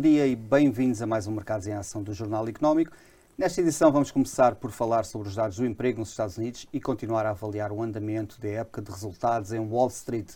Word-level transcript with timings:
bom 0.00 0.08
dia 0.08 0.26
e 0.26 0.34
bem-vindos 0.34 1.02
a 1.02 1.06
mais 1.06 1.26
um 1.26 1.30
Mercados 1.30 1.66
em 1.66 1.74
Ação 1.74 2.02
do 2.02 2.14
Jornal 2.14 2.48
Económico. 2.48 2.90
Nesta 3.36 3.60
edição 3.60 3.92
vamos 3.92 4.10
começar 4.10 4.54
por 4.54 4.70
falar 4.70 5.04
sobre 5.04 5.28
os 5.28 5.34
dados 5.34 5.58
do 5.58 5.66
emprego 5.66 5.98
nos 5.98 6.08
Estados 6.08 6.38
Unidos 6.38 6.66
e 6.72 6.80
continuar 6.80 7.26
a 7.26 7.30
avaliar 7.32 7.70
o 7.70 7.82
andamento 7.82 8.40
da 8.40 8.48
época 8.48 8.80
de 8.80 8.90
resultados 8.90 9.52
em 9.52 9.58
Wall 9.58 9.88
Street. 9.88 10.30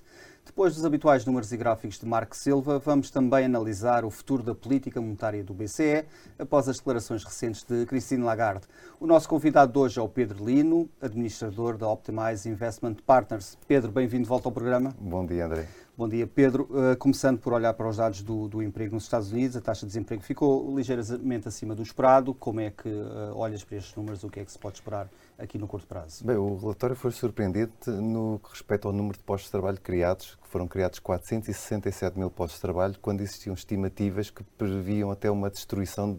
Depois 0.45 0.75
dos 0.75 0.85
habituais 0.85 1.25
números 1.25 1.51
e 1.53 1.57
gráficos 1.57 1.99
de 1.99 2.07
Marco 2.07 2.37
Silva, 2.37 2.79
vamos 2.79 3.11
também 3.11 3.47
analisar 3.47 4.05
o 4.05 4.11
futuro 4.11 4.43
da 4.43 4.55
política 4.55 5.01
monetária 5.01 5.43
do 5.43 5.55
BCE 5.55 6.05
após 6.39 6.69
as 6.69 6.77
declarações 6.77 7.25
recentes 7.25 7.65
de 7.65 7.87
Christine 7.87 8.23
Lagarde. 8.23 8.67
O 9.01 9.07
nosso 9.07 9.29
convidado 9.29 9.73
de 9.73 9.79
hoje 9.79 9.99
é 9.99 10.03
o 10.03 10.09
Pedro 10.09 10.45
Lino, 10.45 10.89
administrador 11.01 11.79
da 11.79 11.89
Optimize 11.89 12.49
Investment 12.49 12.97
Partners. 13.07 13.59
Pedro, 13.67 13.91
bem-vindo 13.91 14.25
de 14.25 14.29
volta 14.29 14.47
ao 14.47 14.53
programa. 14.53 14.95
Bom 15.01 15.25
dia, 15.25 15.47
André. 15.47 15.67
Bom 15.97 16.09
dia, 16.09 16.27
Pedro. 16.27 16.69
Uh, 16.71 16.97
começando 16.99 17.39
por 17.39 17.53
olhar 17.53 17.73
para 17.73 17.89
os 17.89 17.97
dados 17.97 18.23
do, 18.23 18.47
do, 18.47 18.63
emprego 18.63 18.95
nos 18.95 19.05
Estados 19.05 19.33
Unidos, 19.33 19.57
a 19.57 19.61
taxa 19.61 19.87
de 19.87 19.87
desemprego 19.87 20.23
ficou 20.23 20.77
ligeiramente 20.77 21.49
acima 21.49 21.75
do 21.75 21.83
esperado. 21.83 22.35
Como 22.35 22.61
é 22.61 22.71
que 22.71 22.89
uh, 22.89 23.33
olhas 23.35 23.65
para 23.65 23.79
estes 23.79 23.95
números? 23.97 24.23
O 24.23 24.29
que 24.29 24.41
é 24.41 24.45
que 24.45 24.53
se 24.53 24.59
pode 24.59 24.77
esperar 24.77 25.09
aqui 25.39 25.59
no 25.59 25.67
curto 25.67 25.87
prazo? 25.87 26.25
Bem, 26.25 26.37
o 26.37 26.57
relatório 26.57 26.97
foi 26.97 27.11
surpreendente 27.11 27.91
no 27.91 28.41
que 28.43 28.51
respeita 28.51 28.89
ao 28.89 28.93
número 28.93 29.17
de 29.17 29.25
postos 29.25 29.47
de 29.47 29.53
trabalho 29.53 29.81
criados, 29.81 30.39
que 30.43 30.49
foram 30.49 30.67
criados 30.67 30.99
467 30.99 32.19
mil 32.19 32.31
postos 32.31 32.59
de 32.59 32.63
trabalho, 32.63 32.97
quando 33.01 33.21
existiam 33.21 33.55
estimativas 33.55 34.31
que 34.31 34.43
previam 34.43 35.11
até 35.11 35.31
uma 35.31 35.51
destruição 35.51 36.19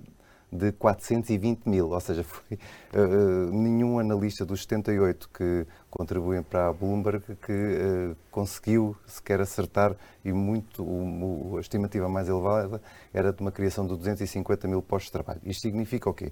de 0.52 0.72
420 0.72 1.66
mil, 1.66 1.90
ou 1.90 1.99
seja, 1.99 2.23
foi, 2.23 2.58
uh, 2.94 3.52
nenhum 3.52 3.99
analista 3.99 4.45
dos 4.45 4.62
78 4.62 5.30
que 5.30 5.66
contribuem 5.90 6.44
para 6.44 6.70
a 6.70 6.73
Bloomberg 6.73 7.24
que 7.41 7.52
uh, 7.52 8.15
conseguiu 8.32 8.96
sequer 9.05 9.41
acertar 9.41 9.96
e 10.24 10.32
muito, 10.32 10.85
a 11.57 11.60
estimativa 11.60 12.07
mais 12.07 12.29
elevada 12.29 12.82
era 13.13 13.34
de 13.34 13.41
uma 13.41 13.52
criação 13.52 13.85
de 13.85 13.96
250 13.96 14.68
mil 14.68 14.82
postos 14.82 15.07
de 15.07 15.12
trabalho. 15.12 15.41
Isto 15.43 15.62
significa 15.62 16.10
o 16.10 16.13
quê? 16.13 16.32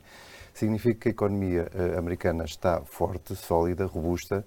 Significa 0.54 1.00
que 1.02 1.08
a 1.10 1.12
economia 1.12 1.70
uh, 1.74 1.98
americana 1.98 2.46
está 2.46 2.82
forte, 2.82 3.36
sólida, 3.36 3.86
robusta, 3.86 4.46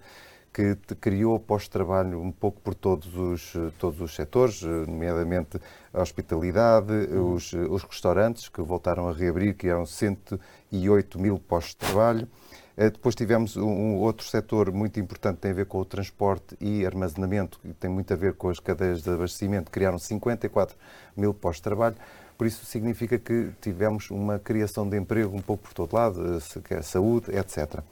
que 0.56 0.74
criou 0.98 1.38
pós-trabalho 1.38 2.18
um 2.18 2.32
pouco 2.32 2.58
por 2.62 2.74
todos 2.74 3.14
os, 3.14 3.52
todos 3.78 4.00
os 4.00 4.14
setores, 4.14 4.62
nomeadamente 4.62 5.60
a 5.92 6.00
hospitalidade, 6.00 6.90
uhum. 6.90 7.34
os, 7.34 7.52
os 7.52 7.82
restaurantes 7.82 8.48
que 8.48 8.62
voltaram 8.62 9.06
a 9.06 9.12
reabrir, 9.12 9.54
que 9.54 9.68
eram 9.68 9.84
108 9.84 11.18
mil 11.20 11.38
postos 11.38 11.72
de 11.72 11.76
trabalho. 11.76 12.26
Eh, 12.74 12.88
depois 12.88 13.14
tivemos 13.14 13.58
um 13.58 13.96
outro 13.96 14.26
setor 14.26 14.72
muito 14.72 14.98
importante 14.98 15.36
que 15.36 15.42
tem 15.42 15.50
a 15.50 15.54
ver 15.54 15.66
com 15.66 15.78
o 15.78 15.84
transporte 15.84 16.56
e 16.58 16.86
armazenamento, 16.86 17.60
que 17.60 17.74
tem 17.74 17.90
muito 17.90 18.10
a 18.14 18.16
ver 18.16 18.32
com 18.32 18.48
as 18.48 18.58
cadeias 18.58 19.02
de 19.02 19.10
abastecimento, 19.10 19.70
criaram 19.70 19.98
54 19.98 20.74
mil 21.14 21.34
postos 21.34 21.58
de 21.58 21.64
trabalho. 21.64 21.96
Por 22.38 22.46
isso 22.46 22.64
significa 22.64 23.18
que 23.18 23.50
tivemos 23.60 24.10
uma 24.10 24.38
criação 24.38 24.88
de 24.88 24.96
emprego 24.96 25.36
um 25.36 25.42
pouco 25.42 25.64
por 25.64 25.74
todo 25.74 25.92
lado, 25.92 26.40
eh, 26.70 26.80
saúde, 26.80 27.30
etc 27.36 27.82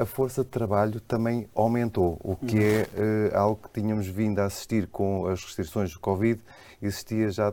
a 0.00 0.04
força 0.04 0.44
de 0.44 0.50
trabalho 0.50 1.00
também 1.00 1.48
aumentou, 1.54 2.18
o 2.22 2.36
que 2.36 2.58
é 2.62 2.86
uh, 3.32 3.36
algo 3.36 3.60
que 3.62 3.80
tínhamos 3.80 4.06
vindo 4.06 4.38
a 4.38 4.44
assistir 4.44 4.86
com 4.86 5.26
as 5.26 5.42
restrições 5.44 5.92
do 5.92 6.00
Covid. 6.00 6.40
Existia 6.80 7.30
já, 7.30 7.52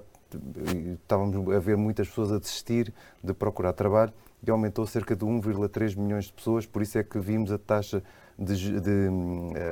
estávamos 0.93 1.55
a 1.55 1.59
ver 1.59 1.75
muitas 1.75 2.07
pessoas 2.07 2.31
a 2.31 2.39
desistir 2.39 2.93
de 3.23 3.33
procurar 3.33 3.73
trabalho 3.73 4.13
e 4.45 4.51
aumentou 4.51 4.85
cerca 4.85 5.15
de 5.15 5.25
1,3 5.25 5.97
milhões 5.97 6.25
de 6.25 6.33
pessoas, 6.33 6.65
por 6.65 6.81
isso 6.81 6.97
é 6.97 7.03
que 7.03 7.17
vimos 7.17 7.51
a 7.51 7.57
taxa 7.57 8.03
de, 8.37 8.79
de 8.79 9.09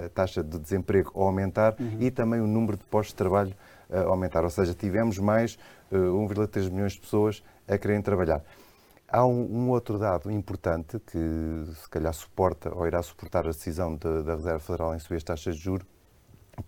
a 0.06 0.09
taxa 0.09 0.44
de 0.44 0.58
desemprego 0.59 1.12
aumentar 1.16 1.75
uhum. 1.80 1.97
e 2.00 2.12
também 2.12 2.39
o 2.39 2.47
número 2.47 2.78
de 2.78 2.84
postos 2.86 3.14
de 3.14 3.16
trabalho 3.16 3.53
uh, 3.89 4.09
aumentar. 4.09 4.44
Ou 4.44 4.50
seja, 4.50 4.74
tivemos 4.74 5.18
mais 5.19 5.57
uh, 5.91 5.96
1,3 5.96 6.69
milhões 6.72 6.94
de 6.94 7.01
pessoas 7.01 7.44
a 7.68 7.78
quererem 7.78 8.01
trabalhar. 8.01 8.44
Há 9.14 9.26
um, 9.26 9.42
um, 9.42 9.70
outro 9.72 10.00
dado 10.00 10.32
importante 10.32 10.98
que 11.00 11.18
se 11.76 11.90
calhar 11.90 12.14
suporta 12.14 12.74
ou 12.74 12.88
irá 12.88 13.04
suportar 13.04 13.46
a 13.46 13.50
decisão 13.50 13.94
de, 13.94 14.24
da 14.24 14.36
Reserva 14.36 14.60
Federal 14.60 14.96
em 14.96 15.00
subir 15.00 15.18
as 15.18 15.24
taxas 15.24 15.58
de 15.58 15.62
juros, 15.62 15.86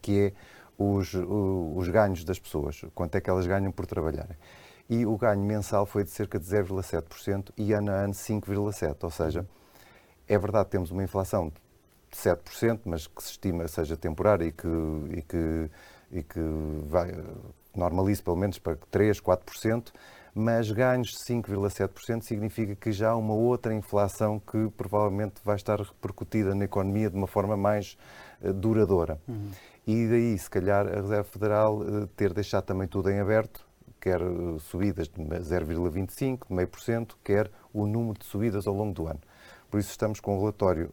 que 0.02 0.20
é 0.20 0.34
os, 0.78 1.14
os 1.14 1.88
ganhos 1.88 2.26
das 2.26 2.38
pessoas, 2.38 2.84
quanto 2.94 3.16
é 3.16 3.22
que 3.22 3.30
elas 3.30 3.48
ganham 3.48 3.72
por 3.72 3.86
trabalharem. 3.86 4.36
E 4.90 5.06
o 5.06 5.18
ganho 5.18 5.42
mensal 5.42 5.86
foi 5.86 6.04
de 6.04 6.10
cerca 6.10 6.38
de 6.38 6.46
0,7% 6.46 7.52
e 7.56 7.72
ano 7.72 7.92
a 7.92 7.96
ano 7.96 8.14
5,7%. 8.14 8.98
Ou 9.04 9.10
seja, 9.10 9.48
é 10.28 10.38
verdade 10.38 10.66
que 10.66 10.72
temos 10.72 10.92
uma 10.92 11.02
inflação 11.02 11.48
de 11.48 12.18
7%, 12.18 12.82
mas 12.84 13.08
que 13.08 13.24
se 13.24 13.32
estima 13.32 13.66
seja 13.70 13.96
temporária 13.96 14.44
e 14.44 14.52
que, 14.52 14.68
e 15.12 15.22
que, 15.22 15.72
e 16.12 16.24
que 16.24 16.42
vai, 16.88 17.10
normalize 17.74 18.22
pelo 18.22 18.36
menos 18.36 18.60
para 18.60 18.76
3%, 18.76 19.22
4%, 19.22 19.94
mas 20.34 20.72
ganhos 20.72 21.10
de 21.10 21.18
5,7% 21.18 22.24
significa 22.24 22.76
que 22.76 22.92
já 22.92 23.12
há 23.12 23.16
uma 23.16 23.34
outra 23.34 23.74
inflação 23.74 24.40
que 24.40 24.70
provavelmente 24.76 25.36
vai 25.44 25.56
estar 25.56 25.80
repercutida 25.80 26.56
na 26.56 26.66
economia 26.66 27.10
de 27.10 27.16
uma 27.16 27.28
forma 27.28 27.56
mais 27.56 27.98
uh, 28.42 28.52
duradoura. 28.52 29.20
Uhum. 29.28 29.52
E 29.86 30.08
daí, 30.08 30.38
se 30.38 30.50
calhar, 30.50 30.88
a 30.88 31.02
Reserva 31.02 31.24
Federal 31.24 31.78
uh, 31.78 32.08
ter 32.08 32.34
deixado 32.34 32.64
também 32.64 32.88
tudo 32.88 33.12
em 33.12 33.20
aberto, 33.20 33.64
quer 34.02 34.22
uh, 34.22 34.60
subidas 34.60 35.08
de 35.08 35.22
0,25%, 35.22 36.48
de 36.48 36.54
meio 36.54 36.68
por 36.68 36.82
cento, 36.82 37.18
quer 37.24 37.52
o 37.72 37.86
número 37.86 38.18
de 38.18 38.26
subidas 38.26 38.66
ao 38.66 38.74
longo 38.74 38.94
do 38.94 39.08
ano. 39.08 39.20
Por 39.70 39.80
isso 39.80 39.90
estamos 39.90 40.20
com 40.20 40.38
um 40.38 40.40
relatório 40.40 40.92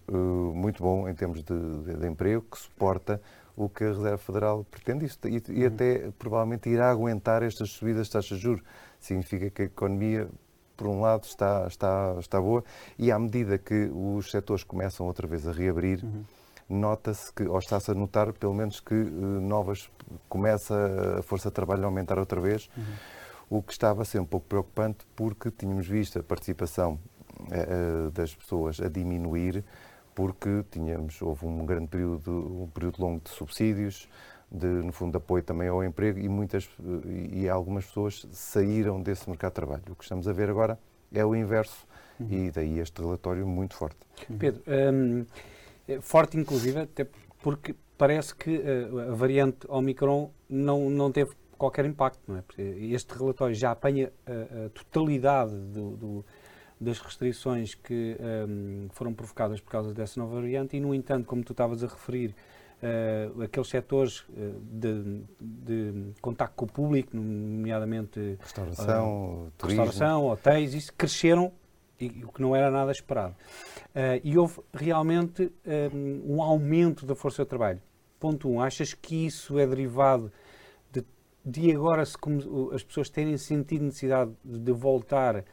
muito 0.55 0.83
bom 0.83 1.07
em 1.07 1.15
termos 1.15 1.45
de, 1.45 1.55
de, 1.85 1.97
de 1.99 2.07
emprego, 2.07 2.47
que 2.51 2.59
suporta 2.59 3.21
o 3.55 3.69
que 3.69 3.85
a 3.85 3.89
Reserva 3.89 4.17
Federal 4.17 4.65
pretende 4.65 5.07
e, 5.25 5.61
e, 5.61 5.67
até 5.67 6.11
provavelmente 6.19 6.71
irá 6.71 6.91
aguentar 6.91 7.43
estas 7.43 7.71
subidas 7.71 8.07
de 8.07 8.13
taxas 8.15 8.39
de 8.39 8.43
juros 8.43 8.63
significa 9.01 9.51
que 9.51 9.63
a 9.63 9.65
economia, 9.67 10.29
por 10.77 10.87
um 10.87 11.01
lado, 11.01 11.25
está, 11.25 11.67
está, 11.67 12.17
está 12.19 12.41
boa 12.41 12.65
e 12.99 13.11
à 13.11 13.19
medida 13.19 13.59
que 13.59 13.91
os 13.93 14.31
setores 14.31 14.65
começam 14.65 15.07
outra 15.07 15.27
vez 15.27 15.47
a 15.47 15.53
reabrir, 15.53 16.05
uhum. 16.05 16.25
nota-se 16.69 17.33
que, 17.33 17.45
ou 17.45 17.59
está-se 17.59 17.91
a 17.91 17.95
notar, 17.95 18.33
pelo 18.33 18.55
menos, 18.55 18.81
que 18.81 18.95
uh, 18.95 19.07
novas, 19.41 19.91
começa 20.29 21.19
a 21.19 21.23
força 21.23 21.49
de 21.49 21.55
trabalho 21.55 21.83
a 21.83 21.87
aumentar 21.87 22.19
outra 22.19 22.41
vez, 22.41 22.71
uhum. 22.77 23.59
o 23.59 23.63
que 23.63 23.73
estava 23.73 24.03
a 24.03 24.05
ser 24.05 24.21
um 24.21 24.27
pouco 24.27 24.47
preocupante 24.47 25.07
porque 25.17 25.51
tínhamos 25.51 25.87
visto 25.87 26.19
a 26.19 26.23
participação 26.23 26.99
uh, 27.41 28.11
das 28.13 28.35
pessoas 28.35 28.81
a 28.81 28.89
diminuir 28.89 29.65
porque 30.15 30.65
tínhamos, 30.71 31.23
houve 31.23 31.47
um 31.47 31.65
grande 31.65 31.87
período, 31.87 32.63
um 32.63 32.69
período 32.69 33.01
longo 33.01 33.23
de 33.25 33.31
subsídios, 33.31 34.09
de, 34.51 34.67
no 34.67 34.93
fundo, 34.93 35.13
de 35.13 35.17
apoio 35.19 35.43
também 35.43 35.69
ao 35.69 35.85
emprego 35.85 36.19
e, 36.19 36.29
muitas, 36.29 36.69
e 37.33 37.49
algumas 37.49 37.87
pessoas 37.87 38.27
saíram 38.33 39.01
desse 39.01 39.29
mercado 39.29 39.53
de 39.53 39.55
trabalho. 39.55 39.83
O 39.91 39.95
que 39.95 40.03
estamos 40.03 40.27
a 40.27 40.33
ver 40.33 40.51
agora 40.51 40.79
é 41.13 41.25
o 41.25 41.35
inverso 41.35 41.87
uhum. 42.19 42.27
e 42.31 42.51
daí 42.51 42.79
este 42.79 43.01
relatório 43.01 43.47
muito 43.47 43.75
forte. 43.75 43.99
Pedro, 44.39 44.63
um, 44.67 45.25
é 45.87 46.01
forte 46.01 46.37
inclusive, 46.37 46.81
até 46.81 47.07
porque 47.43 47.75
parece 47.97 48.35
que 48.35 48.59
uh, 48.59 49.13
a 49.13 49.15
variante 49.15 49.59
Omicron 49.69 50.31
não, 50.49 50.91
não 50.91 51.13
teve 51.13 51.33
qualquer 51.57 51.85
impacto, 51.85 52.21
não 52.27 52.39
é? 52.39 52.43
Porque 52.43 52.63
este 52.63 53.13
relatório 53.13 53.55
já 53.55 53.71
apanha 53.71 54.11
a, 54.27 54.67
a 54.67 54.69
totalidade 54.71 55.55
do, 55.55 55.91
do, 55.97 56.25
das 56.81 56.99
restrições 56.99 57.75
que 57.75 58.17
um, 58.49 58.89
foram 58.91 59.13
provocadas 59.13 59.61
por 59.61 59.71
causa 59.71 59.93
dessa 59.93 60.19
nova 60.19 60.37
variante 60.37 60.77
e, 60.77 60.81
no 60.81 60.95
entanto, 60.95 61.27
como 61.27 61.45
tu 61.45 61.53
estavas 61.53 61.85
a 61.85 61.87
referir, 61.87 62.35
uh, 62.83 63.43
aqueles 63.43 63.69
setores 63.69 64.21
uh, 64.21 64.61
de, 64.73 65.23
de 65.41 66.13
contacto 66.21 66.55
com 66.57 66.65
o 66.65 66.69
público, 66.69 67.17
nomeadamente 67.17 68.37
restauração, 68.41 69.47
uh, 69.47 69.53
turismo. 69.57 69.85
restauração 69.85 70.27
hotéis, 70.27 70.75
isso 70.75 70.93
cresceram, 70.95 71.53
e, 72.01 72.25
o 72.25 72.33
que 72.33 72.41
não 72.41 72.57
era 72.57 72.71
nada 72.71 72.91
esperado. 72.91 73.37
e 74.25 74.39
houve 74.39 74.61
realmente 74.73 75.53
um, 75.93 76.37
um 76.37 76.43
aumento 76.43 77.05
da 77.05 77.15
força 77.15 77.43
de 77.43 77.49
trabalho. 77.49 77.83
Ponto 78.19 78.49
1. 78.49 78.53
Um, 78.53 78.61
achas 78.61 78.95
que 78.95 79.27
isso 79.27 79.59
é 79.59 79.67
derivado 79.67 80.33
de, 80.91 81.05
de 81.45 81.73
agora 81.73 82.05
se, 82.05 82.17
como, 82.17 82.71
as 82.73 82.83
pessoas 82.83 83.11
terem 83.11 83.37
sentido 83.37 83.85
necessidade 83.85 84.31
de 84.45 84.73
voltar 84.73 85.45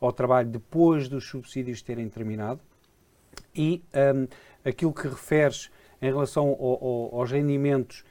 ao 0.00 0.12
trabalho 0.12 0.48
depois 0.48 1.08
dos 1.08 1.28
subsídios 1.28 1.82
terem 1.82 2.08
terminado? 2.08 2.60
E 3.54 3.82
um, 3.94 4.26
aquilo 4.64 4.92
que 4.92 5.06
referes 5.06 5.70
em 6.00 6.06
relação 6.06 6.48
ao, 6.48 6.84
ao, 6.84 7.20
aos 7.20 7.30
rendimentos 7.30 8.04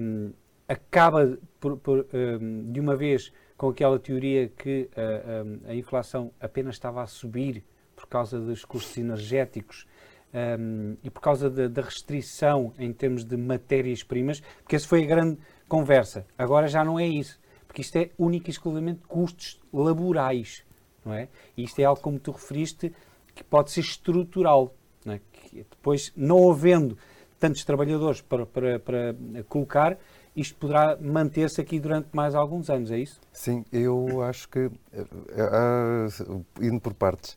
um, 0.00 0.32
acaba 0.68 1.38
por, 1.60 1.76
por, 1.78 2.06
um, 2.12 2.72
de 2.72 2.80
uma 2.80 2.96
vez 2.96 3.32
com 3.56 3.68
aquela 3.68 3.98
teoria 3.98 4.48
que 4.48 4.88
uh, 4.96 5.44
um, 5.44 5.70
a 5.70 5.74
inflação 5.74 6.32
apenas 6.40 6.74
estava 6.74 7.02
a 7.02 7.06
subir 7.06 7.64
por 7.94 8.06
causa 8.06 8.40
dos 8.40 8.64
custos 8.64 8.96
energéticos 8.98 9.86
um, 10.34 10.96
e 11.02 11.10
por 11.10 11.20
causa 11.20 11.48
da, 11.48 11.68
da, 11.68 11.82
restrição 11.82 12.72
em 12.78 12.92
termos 12.92 13.24
de 13.24 13.36
matérias-primas, 13.36 14.40
porque 14.62 14.74
essa 14.74 14.88
foi 14.88 15.04
a 15.04 15.06
grande 15.06 15.38
conversa. 15.68 16.26
Agora 16.36 16.66
já 16.66 16.84
não 16.84 16.98
é 16.98 17.06
isso, 17.06 17.40
porque 17.66 17.82
isto 17.82 17.96
é 17.96 18.10
único 18.18 18.48
e 18.48 18.50
exclusivamente 18.50 19.02
custos 19.06 19.60
laborais, 19.72 20.64
não 21.04 21.14
é? 21.14 21.28
E 21.56 21.62
isto 21.62 21.78
é 21.78 21.84
algo, 21.84 22.00
como 22.00 22.18
tu 22.18 22.32
referiste, 22.32 22.92
que 23.34 23.44
pode 23.44 23.70
ser 23.70 23.80
estrutural. 23.80 24.74
Não 25.04 25.14
é? 25.14 25.20
que 25.32 25.66
depois, 25.70 26.12
não 26.16 26.50
havendo 26.50 26.96
tantos 27.38 27.64
trabalhadores 27.64 28.20
para, 28.22 28.46
para, 28.46 28.78
para 28.78 29.14
colocar, 29.48 29.98
isto 30.34 30.56
poderá 30.56 30.96
manter-se 31.00 31.60
aqui 31.60 31.78
durante 31.78 32.08
mais 32.12 32.34
alguns 32.34 32.70
anos, 32.70 32.90
é 32.90 32.98
isso? 32.98 33.20
Sim, 33.32 33.64
eu 33.70 34.22
acho 34.22 34.48
que, 34.48 34.66
uh, 34.66 36.44
indo 36.60 36.80
por 36.80 36.94
partes, 36.94 37.36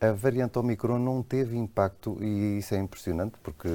a 0.00 0.12
variante 0.12 0.58
Omicron 0.58 0.98
não 0.98 1.22
teve 1.22 1.56
impacto, 1.56 2.16
e 2.22 2.58
isso 2.58 2.74
é 2.74 2.78
impressionante, 2.78 3.36
porque 3.42 3.68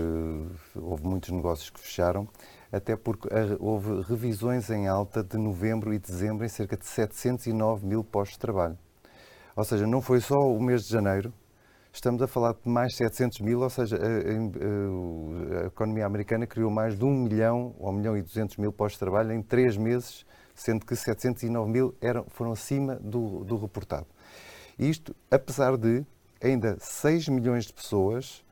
houve 0.76 1.06
muitos 1.06 1.30
negócios 1.30 1.70
que 1.70 1.80
fecharam, 1.80 2.28
até 2.72 2.96
porque 2.96 3.28
houve 3.60 4.02
revisões 4.02 4.70
em 4.70 4.88
alta 4.88 5.24
de 5.24 5.38
novembro 5.38 5.94
e 5.94 6.00
dezembro 6.00 6.46
em 6.46 6.50
cerca 6.50 6.76
de 6.76 6.86
709 6.86 7.86
mil 7.86 8.04
postos 8.04 8.36
de 8.36 8.40
trabalho. 8.40 8.78
Ou 9.56 9.64
seja, 9.64 9.86
não 9.86 10.02
foi 10.02 10.20
só 10.20 10.40
o 10.40 10.60
mês 10.62 10.86
de 10.86 10.92
janeiro, 10.92 11.34
estamos 11.94 12.22
a 12.22 12.28
falar 12.28 12.54
de 12.54 12.68
mais 12.68 12.96
700 12.96 13.40
mil, 13.42 13.62
ou 13.62 13.70
seja, 13.70 13.98
a, 13.98 14.00
a, 14.00 15.64
a, 15.64 15.68
economia 15.68 16.06
americana 16.06 16.48
criou 16.48 16.72
mais 16.72 16.98
de 16.98 17.06
1 17.06 17.10
milhão 17.10 17.76
ou 17.78 17.90
1 17.90 17.94
milhão 17.94 18.18
e 18.18 18.22
200 18.22 18.58
mil 18.58 18.74
postos 18.74 18.96
de 18.96 19.00
trabalho 19.00 19.32
em 19.32 19.42
3 19.42 19.78
meses, 19.78 20.26
sendo 20.56 20.86
que 20.86 20.96
709 20.96 21.72
mil 21.72 21.96
eram, 22.02 22.26
foram 22.30 22.52
acima 22.52 22.96
do, 22.96 23.44
do 23.44 23.56
reportado. 23.56 24.08
Isto, 24.78 25.16
apesar 25.30 25.78
de 25.78 26.04
ainda 26.42 26.76
6 26.80 27.30
milhões 27.30 27.66
de 27.66 27.74
pessoas 27.74 28.44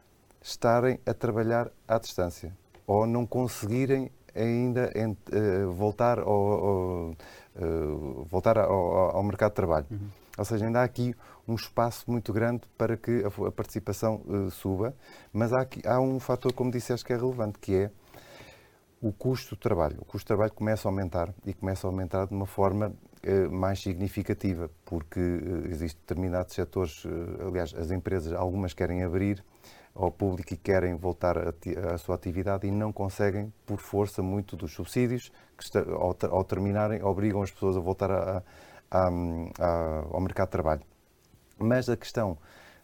estarem 0.42 1.00
a 1.06 1.14
trabalhar 1.14 1.72
à 1.88 1.98
distância 1.98 2.56
ou 2.86 3.06
não 3.06 3.26
conseguirem 3.26 4.12
ainda 4.36 4.92
uh, 4.96 5.72
voltar, 5.72 6.20
ao, 6.20 6.28
ao, 6.28 7.16
uh, 7.56 8.26
voltar 8.26 8.58
ao, 8.58 9.16
ao, 9.16 9.24
mercado 9.24 9.52
de 9.52 9.56
trabalho. 9.56 9.86
Uhum. 9.90 10.08
Ou 10.38 10.46
seja, 10.46 10.66
ainda 10.66 10.82
há 10.82 10.84
aqui 10.84 11.16
um 11.48 11.56
espaço 11.56 12.10
muito 12.10 12.32
grande 12.32 12.62
para 12.78 12.96
que 12.96 13.24
a, 13.24 13.48
a 13.48 13.52
participação 13.52 14.22
uh, 14.26 14.50
suba, 14.52 14.96
mas 15.34 15.54
há, 15.54 15.62
aqui, 15.62 15.82
há 15.86 16.00
um 16.00 16.20
fator, 16.20 16.54
como 16.54 16.72
disseste, 16.72 17.06
que 17.06 17.14
é 17.14 17.18
relevante, 17.18 17.60
que 17.60 17.76
é 17.76 17.92
o 19.02 19.12
custo 19.12 19.56
do 19.56 19.60
trabalho. 19.60 19.98
O 20.00 20.06
custo 20.06 20.26
do 20.26 20.28
trabalho 20.28 20.54
começa 20.54 20.88
a 20.88 20.92
aumentar 20.92 21.34
e 21.46 21.54
começa 21.54 21.88
a 21.88 21.90
aumentar 21.90 22.28
de 22.28 22.34
uma 22.34 22.46
forma 22.46 22.94
mais 23.52 23.80
significativa, 23.80 24.70
porque 24.84 25.20
existem 25.70 26.00
determinados 26.02 26.56
setores, 26.56 27.04
aliás, 27.48 27.72
as 27.76 27.92
empresas, 27.92 28.34
algumas 28.34 28.74
querem 28.74 29.04
abrir 29.04 29.44
ao 29.94 30.12
público 30.12 30.54
e 30.54 30.58
querem 30.58 30.96
voltar 30.96 31.38
à 31.38 31.98
sua 31.98 32.16
atividade 32.16 32.68
e 32.68 32.72
não 32.72 32.92
conseguem, 32.92 33.54
por 33.66 33.80
força, 33.80 34.22
muito 34.22 34.56
dos 34.56 34.74
subsídios, 34.74 35.32
que 35.70 35.78
ao, 35.78 36.16
ao 36.32 36.44
terminarem, 36.44 37.04
obrigam 37.04 37.42
as 37.42 37.52
pessoas 37.52 37.78
a 37.78 37.80
voltar 37.80 38.12
a, 38.12 38.44
a, 38.90 39.08
a, 39.60 40.06
ao 40.12 40.22
mercado 40.22 40.48
de 40.48 40.52
trabalho. 40.52 40.82
Mas 41.58 41.90
a 41.90 41.96
questão 41.96 42.38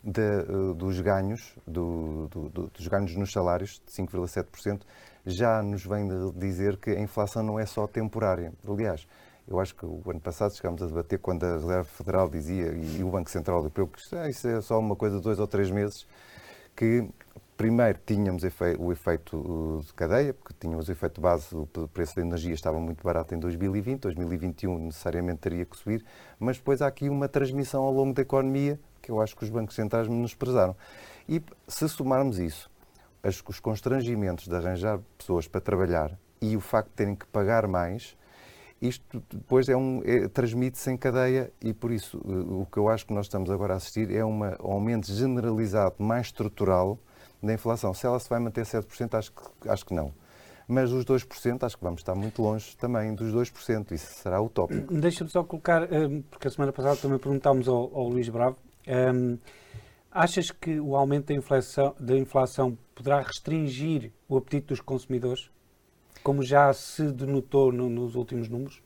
de, 0.04 0.22
eh, 0.22 0.74
dos 0.76 1.02
ganhos, 1.02 1.56
do, 1.66 2.28
do, 2.28 2.50
dos 2.50 2.88
ganhos 2.88 3.16
nos 3.16 3.32
salários, 3.32 3.82
de 3.86 3.92
5,7%, 3.92 4.82
já 5.26 5.62
nos 5.62 5.86
vem 5.86 6.08
dizer 6.36 6.78
que 6.78 6.92
a 6.92 7.02
inflação 7.02 7.44
não 7.44 7.60
é 7.60 7.66
só 7.66 7.86
temporária. 7.88 8.54
Aliás, 8.66 9.06
eu 9.48 9.60
acho 9.60 9.76
que 9.76 9.86
o 9.86 10.02
ano 10.10 10.20
passado 10.20 10.56
chegámos 10.56 10.82
a 10.82 10.88
debater 10.88 11.20
quando 11.20 11.44
a 11.44 11.54
Reserva 11.54 11.84
Federal 11.84 12.30
dizia, 12.30 12.72
e, 12.74 13.04
o 13.04 13.10
Banco 13.10 13.30
Central 13.30 13.58
Europeu, 13.58 13.88
que 13.88 14.16
ah, 14.16 14.30
isso 14.30 14.48
é 14.48 14.62
só 14.62 14.80
uma 14.80 14.96
coisa 14.96 15.18
de 15.18 15.24
dois 15.24 15.40
ou 15.40 15.48
três 15.48 15.70
meses, 15.72 16.06
que 16.76 17.10
primeiro 17.58 18.00
tínhamos 18.06 18.44
o 18.78 18.92
efeito 18.92 19.36
uh, 19.36 19.82
de 19.84 19.94
cadeia, 19.94 20.34
porque 20.34 20.54
tínhamos 20.60 20.88
o 20.88 20.92
efeito 20.92 21.20
base, 21.20 21.56
o 21.56 21.66
preço 21.92 22.16
da 22.16 22.22
energia 22.22 22.54
estava 22.54 22.80
muito 22.80 23.04
barato 23.04 23.34
em 23.34 23.40
2020, 23.40 24.02
2021 24.02 24.78
necessariamente 24.78 25.40
teria 25.40 25.66
que 25.66 25.76
subir, 25.76 26.06
mas 26.40 26.58
depois 26.58 26.82
há 26.82 26.88
aqui 26.88 27.10
uma 27.10 27.28
transmissão 27.28 27.84
ao 27.84 27.92
longo 27.92 28.14
da 28.14 28.22
economia 28.22 28.80
que 29.02 29.10
eu 29.10 29.20
acho 29.20 29.36
que 29.36 29.44
os 29.44 29.50
bancos 29.50 29.76
centrais 29.76 30.08
menosprezaram. 30.08 30.76
E 31.28 31.42
se 31.68 31.90
somarmos 31.90 32.38
isso, 32.38 32.70
os 33.24 33.60
constrangimentos 33.60 34.48
de 34.48 34.56
arranjar 34.56 35.00
pessoas 35.18 35.48
para 35.48 35.60
trabalhar 35.60 36.18
e 36.40 36.56
o 36.56 36.60
facto 36.60 36.90
de 36.90 36.96
terem 36.96 37.16
que 37.16 37.26
pagar 37.28 37.68
mais, 37.68 38.16
isto 38.82 39.24
depois 39.32 39.68
é 39.68 39.76
um, 39.76 40.02
é, 40.06 40.28
transmite-se 40.28 40.92
em 40.92 40.98
cadeia 40.98 41.52
e 41.60 41.74
por 41.74 41.92
isso 41.92 42.18
o 42.20 42.68
que 42.72 42.78
eu 42.78 42.88
acho 42.90 43.08
que 43.08 43.14
nós 43.14 43.26
estamos 43.26 43.50
agora 43.50 43.74
a 43.74 43.78
assistir 43.78 44.14
é 44.14 44.24
um 44.24 44.44
aumento 44.60 45.12
generalizado, 45.12 45.96
mais 45.98 46.28
estrutural 46.28 47.00
da 47.42 47.54
inflação. 47.54 47.94
Se 47.94 48.06
ela 48.06 48.20
se 48.20 48.30
vai 48.30 48.40
manter 48.40 48.66
7%, 48.66 49.14
acho 49.18 49.32
que, 49.32 49.70
acho 49.70 49.86
que 49.86 49.94
não. 49.94 50.14
Mas 50.68 50.92
os 50.92 51.06
2%, 51.06 51.64
acho 51.64 51.78
que 51.78 51.84
vamos 51.84 52.02
estar 52.02 52.14
muito 52.14 52.42
longe 52.42 52.76
também 52.78 53.16
dos 53.16 53.34
2%. 53.34 53.92
Isso 53.92 54.22
será 54.22 54.42
utópico. 54.42 54.94
Deixa-me 54.94 55.30
só 55.30 55.44
colocar, 55.44 55.84
eh, 55.84 56.22
porque 56.30 56.48
a 56.48 56.52
semana 56.52 56.74
passada 56.74 56.98
também 56.98 57.18
perguntámos 57.18 57.68
ao, 57.68 57.96
ao 57.96 58.10
Luís 58.10 58.28
Bravo, 58.28 58.58
um, 58.86 58.92
ehm, 58.92 59.38
achas 60.12 60.52
que 60.52 60.80
o 60.80 60.96
aumento 60.96 61.28
da 61.28 61.36
inflação, 61.36 61.96
da 61.98 62.18
inflação 62.18 62.78
poderá 62.94 63.22
restringir 63.22 64.12
o 64.28 64.36
apetite 64.36 64.68
dos 64.68 64.82
consumidores? 64.82 65.50
como 66.28 66.44
já 66.44 66.74
se 66.74 67.10
denotou 67.10 67.72
no, 67.72 67.90
nos 67.90 68.16
últimos 68.16 68.50
números? 68.50 68.82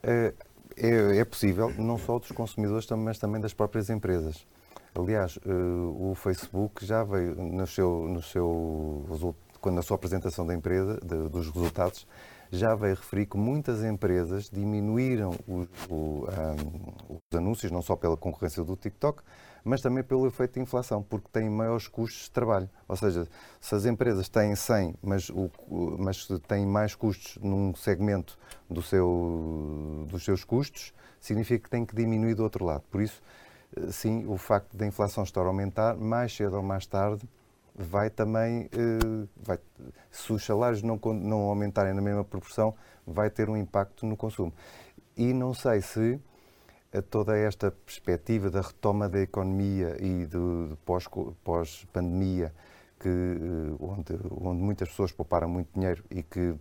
É, 0.00 0.32
é, 0.76 1.18
é, 1.18 1.24
possível, 1.24 1.68
não 1.76 1.98
só 1.98 2.20
dos 2.20 2.30
consumidores, 2.30 2.86
mas 2.90 3.18
também 3.18 3.40
das 3.40 3.52
próprias 3.52 3.90
empresas. 3.90 4.46
Aliás, 4.94 5.36
uh, 5.38 6.10
o 6.10 6.14
Facebook 6.14 6.86
já 6.86 7.02
veio 7.02 7.34
no 7.34 7.66
seu, 7.66 8.06
no 8.08 8.22
seu 8.22 9.34
quando 9.60 9.76
na 9.76 9.82
sua 9.82 9.96
apresentação 9.96 10.46
da 10.46 10.54
empresa, 10.54 11.00
de, 11.02 11.28
dos 11.28 11.50
resultados, 11.50 12.06
já 12.50 12.74
veio 12.74 12.94
referir 12.94 13.26
que 13.26 13.36
muitas 13.36 13.82
empresas 13.82 14.50
diminuíram 14.50 15.34
o, 15.48 15.66
o, 15.88 16.26
um, 16.28 17.16
os 17.16 17.36
anúncios, 17.38 17.72
não 17.72 17.80
só 17.80 17.96
pela 17.96 18.16
concorrência 18.16 18.62
do 18.62 18.76
TikTok, 18.76 19.22
mas 19.64 19.80
também 19.80 20.04
pelo 20.04 20.26
efeito 20.26 20.54
de 20.54 20.60
inflação, 20.60 21.02
porque 21.02 21.26
têm 21.32 21.48
maiores 21.48 21.88
custos 21.88 22.24
de 22.24 22.30
trabalho. 22.30 22.68
Ou 22.86 22.96
seja, 22.96 23.26
se 23.58 23.74
as 23.74 23.86
empresas 23.86 24.28
têm 24.28 24.54
100, 24.54 24.94
mas, 25.02 25.30
o, 25.30 25.50
mas 25.98 26.28
têm 26.46 26.66
mais 26.66 26.94
custos 26.94 27.38
num 27.42 27.74
segmento 27.74 28.38
do 28.68 28.82
seu, 28.82 30.06
dos 30.10 30.22
seus 30.24 30.44
custos, 30.44 30.92
significa 31.18 31.64
que 31.64 31.70
têm 31.70 31.86
que 31.86 31.96
diminuir 31.96 32.34
do 32.34 32.42
outro 32.42 32.64
lado. 32.64 32.84
Por 32.90 33.00
isso, 33.00 33.22
eh, 33.22 33.43
sim, 33.90 34.26
o 34.26 34.36
facto 34.36 34.76
da 34.76 34.86
inflação 34.86 35.24
estar 35.24 35.42
a 35.42 35.46
aumentar, 35.46 35.96
mais 35.96 36.34
cedo 36.34 36.56
ou 36.56 36.62
mais 36.62 36.86
tarde, 36.86 37.28
vai 37.74 38.08
também, 38.08 38.68
eh, 38.72 39.26
vai, 39.36 39.58
se 40.10 40.32
os 40.32 40.44
salários 40.44 40.82
não, 40.82 40.98
não 41.14 41.42
aumentarem 41.42 41.92
na 41.92 42.02
mesma 42.02 42.24
proporção, 42.24 42.74
vai 43.06 43.30
ter 43.30 43.48
um 43.48 43.56
impacto 43.56 44.06
no 44.06 44.16
consumo. 44.16 44.52
E 45.16 45.32
não 45.32 45.52
sei 45.54 45.80
se 45.80 46.20
toda 47.10 47.36
esta 47.36 47.70
perspectiva 47.70 48.50
da 48.50 48.60
retoma 48.60 49.08
da 49.08 49.20
economia 49.20 49.96
e 50.00 50.26
do, 50.26 50.78
pós-pandemia, 50.84 52.52
pós 52.98 53.06
eh, 53.06 53.76
onde, 53.80 54.18
onde 54.30 54.62
muitas 54.62 54.88
pessoas 54.88 55.12
pouparam 55.12 55.48
muito 55.48 55.68
dinheiro 55.74 56.04
e 56.10 56.22
que 56.22 56.54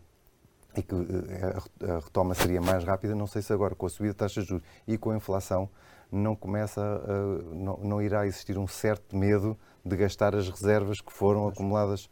e 0.76 0.82
que 0.82 0.96
eh, 0.96 1.92
a 1.92 2.00
retoma 2.00 2.34
seria 2.34 2.60
mais 2.60 2.84
rápida, 2.84 3.14
não 3.16 3.28
sei 3.28 3.42
se 3.42 3.54
agora 3.54 3.76
com 3.76 3.86
a 3.86 3.90
subida 3.90 4.14
de 4.14 4.18
taxas 4.18 4.44
de 4.44 4.50
juros 4.50 4.66
e 4.88 4.98
com 4.98 5.12
a 5.12 5.16
inflação 5.16 5.70
não 6.14 6.36
começa 6.36 6.82
a, 6.82 7.56
não, 7.56 7.78
não, 7.78 8.02
irá 8.02 8.26
existir 8.28 8.58
um 8.58 8.68
certo 8.68 9.16
medo 9.16 9.58
de 9.84 9.96
gastar 9.98 10.36
as 10.36 10.50
reservas 10.50 11.02
que 11.02 11.12
foram 11.12 11.48
acumuladas 11.48 12.10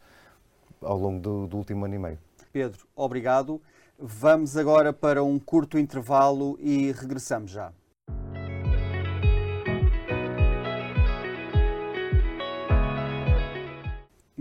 ao 0.80 0.98
longo 0.98 1.20
do, 1.20 1.46
do 1.46 1.56
último 1.56 1.84
ano 1.84 1.94
e 1.94 1.98
meio. 1.98 2.18
Pedro, 2.52 2.86
obrigado. 2.96 3.60
Vamos 3.98 4.56
agora 4.56 4.92
para 4.92 5.22
um 5.22 5.38
curto 5.38 5.78
intervalo 5.78 6.58
e 6.60 6.90
regressamos 6.92 7.50
já. 7.50 7.72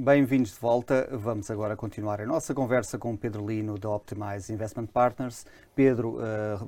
Bem-vindos 0.04 0.54
de 0.54 0.60
volta. 0.60 1.08
Vamos 1.12 1.52
agora 1.52 1.78
continuar 1.78 2.20
a 2.20 2.26
nossa 2.26 2.56
conversa 2.56 2.98
com 2.98 3.16
Pedro 3.16 3.46
Lino 3.46 3.78
da 3.78 3.88
Optimize 3.88 4.52
Investment 4.52 4.88
Partners. 4.88 5.46
Pedro, 5.76 6.18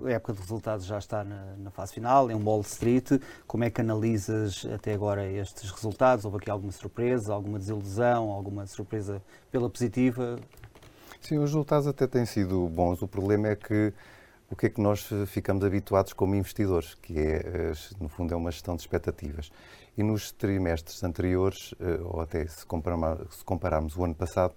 a 0.05 0.11
época 0.11 0.33
de 0.33 0.41
resultados 0.41 0.85
já 0.85 0.99
está 0.99 1.23
na, 1.23 1.55
na, 1.57 1.71
fase 1.71 1.95
final, 1.95 2.29
em 2.29 2.35
Wall 2.35 2.61
Street. 2.61 3.19
Como 3.47 3.63
é 3.63 3.71
que 3.71 3.81
analisas 3.81 4.67
até 4.71 4.93
agora 4.93 5.27
estes 5.27 5.71
resultados? 5.71 6.25
Houve 6.25 6.37
aqui 6.37 6.51
alguma 6.51 6.71
surpresa, 6.71 7.33
alguma 7.33 7.57
desilusão, 7.57 8.29
alguma 8.29 8.67
surpresa 8.67 9.19
pela 9.51 9.67
positiva? 9.67 10.37
Sim, 11.19 11.39
os 11.39 11.45
resultados 11.45 11.87
até 11.87 12.05
têm 12.05 12.27
sido 12.27 12.67
bons. 12.67 13.01
O 13.01 13.07
problema 13.07 13.47
é 13.47 13.55
que 13.55 13.91
o 14.53 14.55
que 14.55 14.67
é 14.67 14.69
que 14.69 14.79
nós 14.79 15.09
ficamos 15.25 15.65
habituados 15.65 16.13
como 16.13 16.35
investidores, 16.35 16.93
que 17.01 17.19
é, 17.19 17.73
no 17.99 18.07
fundo, 18.07 18.35
é 18.35 18.37
uma 18.37 18.51
gestão 18.51 18.75
de 18.75 18.83
expectativas. 18.83 19.51
E 19.97 20.03
nos 20.03 20.31
trimestres 20.31 21.03
anteriores, 21.03 21.73
eh, 21.79 21.99
ou 22.03 22.21
até 22.21 22.45
se 22.45 22.63
compararmos 23.43 23.97
o 23.97 24.03
ano 24.03 24.13
passado, 24.13 24.53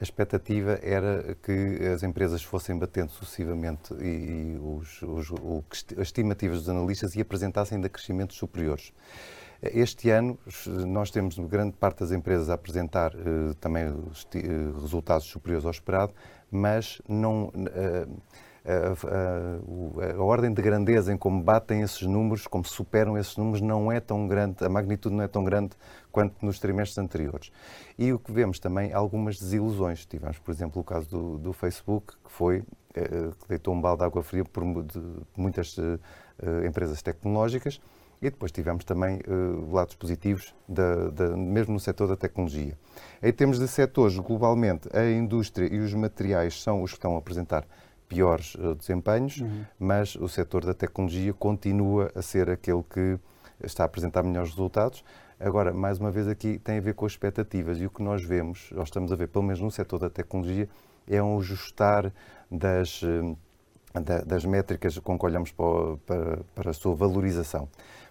a 0.00 0.04
expectativa 0.04 0.78
era 0.82 1.36
que 1.42 1.84
as 1.92 2.04
empresas 2.04 2.44
fossem 2.44 2.78
batendo 2.78 3.10
sucessivamente 3.10 3.92
e, 3.94 4.56
os, 4.62 5.02
os, 5.02 5.30
o, 5.32 5.64
as 5.98 6.06
estimativas 6.06 6.60
dos 6.60 6.68
analistas 6.68 7.16
e 7.16 7.20
apresentassem 7.20 7.76
ainda 7.76 7.88
crescimentos 7.88 8.36
superiores. 8.36 8.92
Este 9.60 10.10
ano, 10.10 10.38
nós 10.86 11.10
temos 11.10 11.36
grande 11.40 11.72
parte 11.72 11.98
das 11.98 12.12
empresas 12.12 12.48
a 12.48 12.54
apresentar 12.54 13.12
eh, 13.14 13.54
também 13.60 13.82
eh, 13.82 14.80
resultados 14.80 15.26
superiores 15.26 15.64
ao 15.64 15.72
esperado, 15.72 16.14
mas 16.52 17.02
não. 17.08 17.52
Eh, 17.74 18.06
a, 18.64 20.12
a, 20.12 20.16
a, 20.16 20.22
ordem 20.22 20.52
de 20.52 20.60
grandeza 20.60 21.12
em 21.12 21.16
como 21.16 21.42
batem 21.42 21.82
esses 21.82 22.02
números, 22.02 22.46
como 22.46 22.64
superam 22.64 23.16
esses 23.16 23.36
números, 23.36 23.60
não 23.60 23.90
é 23.90 24.00
tão 24.00 24.26
grande, 24.26 24.64
a 24.64 24.68
magnitude 24.68 25.14
não 25.14 25.24
é 25.24 25.28
tão 25.28 25.44
grande 25.44 25.70
quanto 26.12 26.34
nos 26.44 26.58
trimestres 26.58 26.98
anteriores. 26.98 27.50
E 27.98 28.12
o 28.12 28.18
que 28.18 28.32
vemos 28.32 28.58
também 28.58 28.92
algumas 28.92 29.38
desilusões. 29.38 30.04
Tivemos, 30.06 30.38
por 30.38 30.50
exemplo, 30.50 30.80
o 30.80 30.84
caso 30.84 31.08
do, 31.08 31.38
do 31.38 31.52
Facebook, 31.52 32.14
que 32.24 32.30
foi 32.30 32.64
que 32.92 33.48
deitou 33.48 33.72
um 33.72 33.80
balde 33.80 34.00
de 34.00 34.04
água 34.04 34.20
fria 34.20 34.44
por 34.44 34.64
muitas 35.36 35.76
empresas 36.66 37.00
tecnológicas. 37.00 37.80
E 38.22 38.28
depois 38.28 38.52
tivemos 38.52 38.84
também 38.84 39.18
uh, 39.26 39.72
lados 39.72 39.94
positivos, 39.94 40.54
da, 40.68 41.08
da, 41.08 41.36
mesmo 41.36 41.72
no 41.72 41.80
setor 41.80 42.06
da 42.06 42.16
tecnologia. 42.16 42.76
Em 43.22 43.32
termos 43.32 43.58
de 43.58 43.66
setores, 43.66 44.18
globalmente, 44.18 44.94
a 44.94 45.10
indústria 45.10 45.66
e 45.72 45.78
os 45.78 45.94
materiais 45.94 46.62
são 46.62 46.82
os 46.82 46.90
que 46.90 46.98
estão 46.98 47.14
a 47.14 47.18
apresentar 47.18 47.66
piores 48.10 48.56
uh, 48.56 48.74
desempenhos, 48.74 49.40
uhum. 49.40 49.64
mas 49.78 50.16
o 50.16 50.28
setor 50.28 50.64
da 50.66 50.74
tecnologia 50.74 51.32
continua 51.32 52.10
a 52.12 52.20
ser 52.20 52.50
aquele 52.50 52.82
que 52.82 53.18
está 53.62 53.84
a 53.84 53.86
apresentar 53.86 54.24
melhores 54.24 54.50
resultados. 54.50 55.04
Agora, 55.38 55.72
mais 55.72 55.98
uma 55.98 56.10
vez 56.10 56.26
aqui 56.26 56.58
tem 56.58 56.78
a 56.78 56.80
ver 56.80 56.94
com 56.94 57.06
as 57.06 57.12
expectativas 57.12 57.80
e 57.80 57.86
o 57.86 57.90
que 57.90 58.02
nós 58.02 58.22
vemos, 58.24 58.70
ou 58.76 58.82
estamos 58.82 59.12
a 59.12 59.16
ver, 59.16 59.28
pelo 59.28 59.44
menos 59.44 59.60
no 59.60 59.70
setor 59.70 60.00
da 60.00 60.10
tecnologia, 60.10 60.68
é 61.08 61.22
um 61.22 61.38
ajustar 61.38 62.12
das, 62.50 63.00
eh, 63.02 64.24
das 64.26 64.44
métricas 64.44 64.98
com 64.98 65.16
que 65.16 65.24
olhamos 65.24 65.52
para, 65.52 65.96
para, 66.04 66.38
para 66.54 66.70
a 66.70 66.74
sua 66.74 66.94
valorização. 66.94 67.68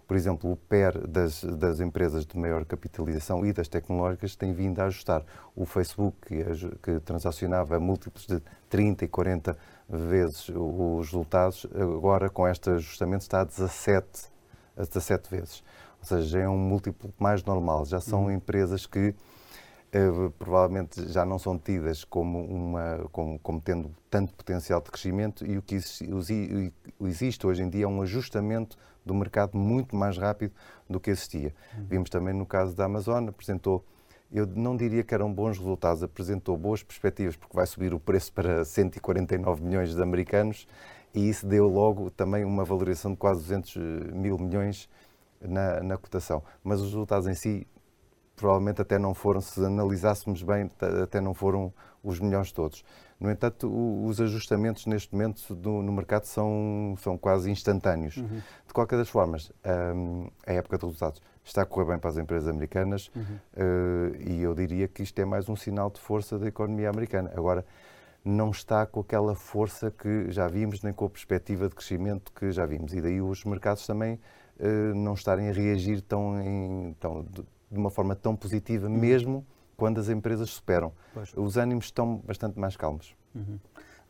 Por 0.10 0.18
exemplo, 0.18 0.52
o 0.52 0.56
PER 0.56 1.08
das, 1.08 1.44
das, 1.44 1.80
empresas 1.80 2.26
de 2.26 2.36
maior 2.36 2.66
capitalização 2.66 3.46
e 3.46 3.54
das 3.54 3.68
tecnológicas 3.68 4.36
tem 4.36 4.52
vindo 4.52 4.80
a 4.80 4.86
ajustar. 4.86 5.24
O 5.56 5.68
Facebook, 5.68 6.18
que, 6.26 6.44
que 6.82 7.00
transacionava 7.02 7.80
múltiplos 7.80 8.26
de 8.26 8.42
30 8.72 9.06
e 9.06 9.08
40 9.08 9.56
vezes 9.88 10.50
os 10.50 11.06
resultados, 11.06 11.68
agora 11.76 12.28
com 12.28 12.48
este 12.48 12.72
ajustamento 12.72 13.22
está 13.22 13.42
a 13.42 13.44
17, 13.44 14.08
a 14.76 14.84
17 14.84 15.30
vezes. 15.30 15.64
Ou 16.00 16.06
seja, 16.06 16.40
é 16.40 16.50
um 16.50 16.58
múltiplo 16.58 17.14
mais 17.20 17.44
normal. 17.44 17.86
Já 17.86 18.00
são 18.00 18.24
uhum. 18.24 18.32
empresas 18.32 18.88
que 18.88 19.14
Uh, 19.90 20.30
provavelmente 20.38 21.12
já 21.12 21.26
não 21.26 21.40
são 21.40 21.58
tidas 21.58 22.04
como, 22.04 22.46
uma, 22.46 23.10
como, 23.12 23.40
como, 23.40 23.60
tendo 23.60 23.92
tanto 24.08 24.36
potencial 24.36 24.80
de 24.82 24.92
crescimento 24.92 25.44
e 25.44 25.58
o 25.58 25.64
que 25.64 25.74
existe, 25.74 26.08
existe, 27.02 27.48
hoje 27.48 27.64
em 27.64 27.70
dia 27.72 27.86
é 27.86 27.88
um 27.88 28.00
ajustamento 28.04 28.78
do 29.10 29.16
mercado 29.16 29.58
muito 29.58 29.96
mais 29.96 30.18
rápido 30.18 30.54
do 30.90 31.00
que 31.00 31.10
existia. 31.10 31.54
Uhum. 31.76 31.86
Vimos 31.90 32.10
também 32.10 32.34
no 32.34 32.46
caso 32.46 32.76
da 32.76 32.86
Amazon, 32.86 33.28
apresentou, 33.28 33.84
eu 34.32 34.46
não 34.46 34.78
diria 34.78 35.04
que 35.04 35.14
eram 35.14 35.34
bons 35.34 35.58
resultados, 35.58 36.04
apresentou 36.04 36.56
boas 36.56 36.84
perspectivas 36.84 37.36
porque 37.36 37.56
vai 37.56 37.66
subir 37.66 37.94
o 37.94 38.00
preço 38.00 38.32
para 38.32 38.64
149 38.64 39.64
milhões 39.64 39.94
de 39.94 40.02
americanos 40.02 40.68
e 41.14 41.28
isso 41.28 41.48
deu 41.48 41.68
logo 41.68 42.12
também 42.12 42.46
uma 42.46 42.64
valorização 42.64 43.12
de 43.12 43.18
quase 43.18 43.42
200 43.42 43.76
mil 44.14 44.38
milhões 44.38 44.88
na, 45.42 45.82
na 45.82 45.98
cotação. 45.98 46.44
Mas 46.64 46.80
os 46.80 46.88
resultados 46.88 47.28
em 47.28 47.34
si 47.34 47.68
provavelmente 48.36 48.82
até 48.82 48.98
não 48.98 49.14
foram, 49.14 49.42
se 49.42 49.64
analisássemos 49.66 50.44
bem, 50.44 50.70
até 51.04 51.20
não 51.20 51.34
foram 51.34 51.74
os 52.04 52.20
melhores 52.20 52.52
todos. 52.52 52.86
No 53.20 53.30
entanto, 53.30 53.70
os 54.06 54.22
ajustamentos 54.22 54.86
neste 54.86 55.14
momento 55.14 55.54
no 55.54 55.92
mercado 55.92 56.24
são, 56.24 56.96
são 57.00 57.18
quase 57.18 57.52
instantâneos. 57.52 58.16
Uhum. 58.16 58.42
De 58.66 58.74
qualquer 58.74 58.98
das 58.98 59.10
formas, 59.10 59.52
hum, 59.94 60.30
a 60.48 60.54
época 60.54 60.78
de 60.78 60.86
resultados 60.86 61.22
está 61.44 61.64
a 61.64 61.66
correr 61.66 61.86
bem 61.86 62.00
para 62.00 62.12
as 62.12 62.18
empresas 62.18 62.48
americanas 62.48 63.12
uhum. 63.16 63.24
uh, 63.24 64.16
e 64.20 64.42
eu 64.42 64.54
diria 64.54 64.88
que 64.88 65.04
isto 65.04 65.20
é 65.20 65.26
mais 65.26 65.50
um 65.50 65.56
sinal 65.56 65.90
de 65.90 66.00
força 66.00 66.40
da 66.40 66.48
economia 66.48 66.90
americana. 66.90 67.32
Agora, 67.36 67.66
não 68.24 68.52
está 68.52 68.86
com 68.86 69.02
aquela 69.02 69.36
força 69.36 69.92
que 69.92 70.32
já 70.32 70.48
vimos, 70.48 70.82
nem 70.82 70.94
com 70.94 71.06
a 71.06 71.10
perspectiva 71.10 71.68
de 71.68 71.76
crescimento 71.76 72.32
que 72.32 72.52
já 72.52 72.66
vimos. 72.66 72.94
E 72.94 73.02
daí 73.02 73.22
os 73.22 73.44
mercados 73.44 73.86
também 73.86 74.20
uh, 74.60 74.96
não 74.96 75.14
estarem 75.14 75.50
a 75.50 75.52
reagir 75.52 76.02
tão, 76.02 76.42
em, 76.42 76.96
tão 77.00 77.24
de 77.24 77.44
uma 77.78 77.90
forma 77.90 78.16
tão 78.16 78.36
positiva, 78.36 78.88
uhum. 78.88 78.98
mesmo 78.98 79.46
quando 79.80 80.00
as 80.00 80.10
empresas 80.10 80.52
superam. 80.52 80.92
Pois. 81.14 81.32
Os 81.36 81.58
ânimos 81.58 81.86
estão 81.86 82.18
bastante 82.18 82.60
mais 82.60 82.76
calmos. 82.76 83.16
Uhum. 83.34 83.58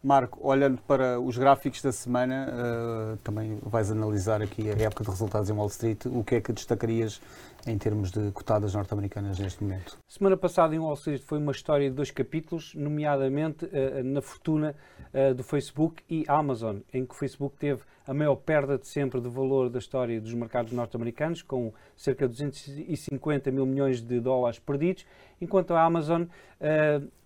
Marco, 0.01 0.39
olhando 0.41 0.81
para 0.83 1.19
os 1.19 1.37
gráficos 1.37 1.81
da 1.81 1.91
semana, 1.91 2.47
uh, 2.47 3.17
também 3.17 3.59
vais 3.61 3.91
analisar 3.91 4.41
aqui 4.41 4.69
a 4.69 4.73
época 4.81 5.03
de 5.03 5.09
resultados 5.09 5.49
em 5.49 5.53
Wall 5.53 5.67
Street. 5.67 6.05
O 6.05 6.23
que 6.23 6.35
é 6.35 6.41
que 6.41 6.53
destacarias 6.53 7.21
em 7.67 7.77
termos 7.77 8.09
de 8.09 8.31
cotadas 8.31 8.73
norte-americanas 8.73 9.37
neste 9.37 9.61
momento? 9.61 9.97
Semana 10.07 10.37
passada 10.37 10.73
em 10.73 10.79
Wall 10.79 10.93
Street 10.93 11.21
foi 11.21 11.37
uma 11.37 11.51
história 11.51 11.89
de 11.89 11.95
dois 11.97 12.11
capítulos, 12.11 12.73
nomeadamente 12.75 13.65
uh, 13.65 14.01
na 14.05 14.21
fortuna 14.21 14.73
uh, 15.13 15.33
do 15.35 15.43
Facebook 15.43 16.01
e 16.09 16.23
Amazon, 16.29 16.77
em 16.93 17.05
que 17.05 17.13
o 17.13 17.17
Facebook 17.17 17.57
teve 17.57 17.81
a 18.09 18.13
maior 18.13 18.35
perda 18.37 18.75
de 18.75 18.87
sempre 18.87 19.21
de 19.21 19.29
valor 19.29 19.69
da 19.69 19.77
história 19.77 20.19
dos 20.19 20.33
mercados 20.33 20.71
norte-americanos, 20.71 21.43
com 21.43 21.71
cerca 21.95 22.27
de 22.27 22.33
250 22.33 23.51
mil 23.51 23.67
milhões 23.67 24.01
de 24.01 24.19
dólares 24.19 24.57
perdidos, 24.57 25.05
enquanto 25.39 25.75
a 25.75 25.83
Amazon 25.83 26.23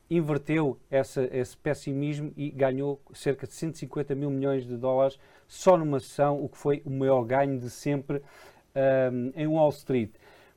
inverteu 0.09 0.77
essa, 0.91 1.23
esse 1.31 1.55
pessimismo 1.55 2.33
e 2.35 2.49
ganhou 2.51 3.01
cerca 3.13 3.47
de 3.47 3.53
150 3.53 4.13
mil 4.13 4.29
milhões 4.29 4.67
de 4.67 4.75
dólares 4.75 5.17
só 5.47 5.77
numa 5.77 6.01
sessão, 6.01 6.43
o 6.43 6.49
que 6.49 6.57
foi 6.57 6.81
o 6.85 6.89
maior 6.89 7.23
ganho 7.23 7.57
de 7.57 7.69
sempre 7.69 8.21
um, 8.75 9.31
em 9.35 9.47
Wall 9.47 9.69
Street. 9.69 10.11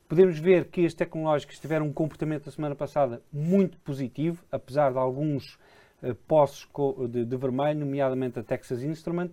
Podemos 0.09 0.40
ver 0.40 0.64
que 0.66 0.85
as 0.85 0.92
tecnológicas 0.95 1.61
tiveram 1.61 1.87
um 1.87 1.92
comportamento 1.92 2.47
na 2.47 2.52
semana 2.52 2.75
passada 2.75 3.23
muito 3.33 3.78
positivo, 3.78 4.45
apesar 4.50 4.90
de 4.90 4.99
alguns 4.99 5.56
uh, 6.02 7.09
de, 7.09 7.25
de, 7.25 7.37
vermelho, 7.37 7.80
nomeadamente 7.80 8.38
a 8.38 8.42
Texas 8.42 8.83
Instrument, 8.83 9.30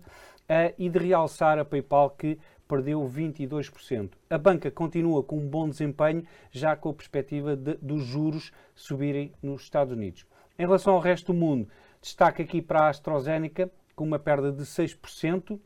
uh, 0.49 0.73
e 0.77 0.89
de 0.89 0.99
realçar 0.99 1.57
a 1.57 1.65
PayPal 1.65 2.09
que 2.11 2.37
perdeu 2.67 3.01
22%. 3.01 4.11
A 4.29 4.37
banca 4.37 4.71
continua 4.71 5.23
com 5.23 5.37
um 5.37 5.47
bom 5.47 5.69
desempenho, 5.69 6.25
já 6.51 6.75
com 6.75 6.89
a 6.89 6.93
perspectiva 6.93 7.55
de, 7.55 7.75
dos 7.75 8.03
juros 8.03 8.51
subirem 8.73 9.31
nos 9.41 9.61
Estados 9.61 9.93
Unidos. 9.93 10.25
Em 10.57 10.63
relação 10.63 10.93
ao 10.93 10.99
resto 10.99 11.33
do 11.33 11.39
mundo, 11.39 11.67
destaque 12.01 12.41
aqui 12.41 12.61
para 12.61 12.85
a 12.85 12.89
AstraZeneca, 12.89 13.71
com 13.95 14.03
uma 14.03 14.19
perda 14.19 14.51
de 14.51 14.63
6%, 14.63 15.59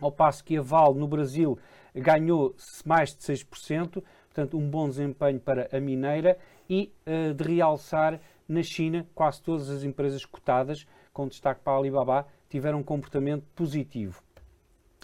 ao 0.00 0.12
passo 0.12 0.44
que 0.44 0.56
a 0.56 0.62
Val 0.62 0.94
no 0.94 1.08
Brasil 1.08 1.58
ganhou 1.94 2.54
mais 2.84 3.14
de 3.14 3.22
6%, 3.22 4.02
portanto, 4.26 4.58
um 4.58 4.68
bom 4.68 4.88
desempenho 4.88 5.40
para 5.40 5.68
a 5.72 5.80
mineira, 5.80 6.38
e 6.68 6.92
uh, 7.06 7.32
de 7.32 7.44
realçar 7.44 8.20
na 8.48 8.62
China, 8.62 9.06
quase 9.14 9.42
todas 9.42 9.70
as 9.70 9.82
empresas 9.82 10.24
cotadas, 10.24 10.86
com 11.12 11.26
destaque 11.26 11.60
para 11.62 11.72
a 11.72 11.78
Alibaba, 11.78 12.26
tiveram 12.48 12.80
um 12.80 12.82
comportamento 12.82 13.44
positivo. 13.54 14.22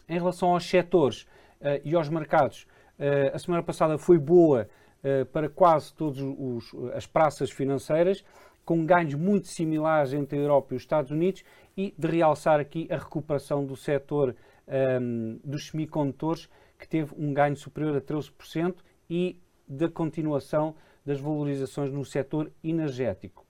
Em 0.09 0.15
relação 0.15 0.53
aos 0.53 0.69
setores 0.69 1.23
uh, 1.23 1.81
e 1.85 1.95
aos 1.95 2.09
mercados, 2.09 2.67
uh, 2.99 3.35
a 3.35 3.39
semana 3.39 3.63
passada 3.63 3.97
foi 3.99 4.19
boa 4.19 4.69
uh, 5.03 5.27
para 5.27 5.49
quase 5.49 5.95
todas 5.95 6.19
as 6.95 7.07
praças 7.07 7.51
financeiras, 7.51 8.25
com 8.65 8.85
ganhos 8.87 9.15
muito 9.15 9.49
similares 9.49 10.13
entre 10.13 10.39
a 10.39 10.43
Europa 10.43 10.75
e 10.75 10.77
os 10.77 10.83
Estados 10.83 11.11
Unidos, 11.11 11.43
e 11.77 11.95
de 11.97 12.09
realçar 12.09 12.61
aqui 12.61 12.87
a 12.91 12.97
recuperação 12.97 13.65
do 13.65 13.77
setor 13.77 14.37
um, 14.69 14.73
ehm, 14.73 15.41
dos 15.43 15.69
semicondutores, 15.69 16.49
que 16.79 16.87
teve 16.87 17.13
um 17.19 17.35
ganho 17.35 17.57
superior 17.57 17.97
a 17.97 18.01
13%, 18.01 18.77
e 19.11 19.41
da 19.67 19.89
continuação 19.89 20.77
das 21.05 21.19
valorizações 21.19 21.91
no 21.91 22.05
setor 22.05 22.53
energético. 22.63 23.45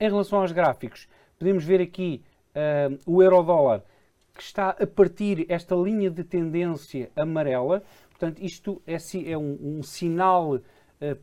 Em 0.00 0.08
relação 0.08 0.40
aos 0.40 0.52
gráficos, 0.52 1.08
podemos 1.38 1.64
ver 1.64 1.80
aqui 1.80 2.24
uh, 2.54 2.98
o 3.06 3.22
euro-dólar 3.22 3.82
que 4.34 4.42
está 4.42 4.70
a 4.70 4.86
partir 4.86 5.46
esta 5.48 5.74
linha 5.76 6.10
de 6.10 6.24
tendência 6.24 7.10
amarela. 7.14 7.82
Portanto, 8.10 8.42
isto 8.42 8.82
é, 8.86 8.96
é 9.30 9.38
um, 9.38 9.78
um, 9.78 9.82
sinal 9.82 10.54
uh, 10.54 10.60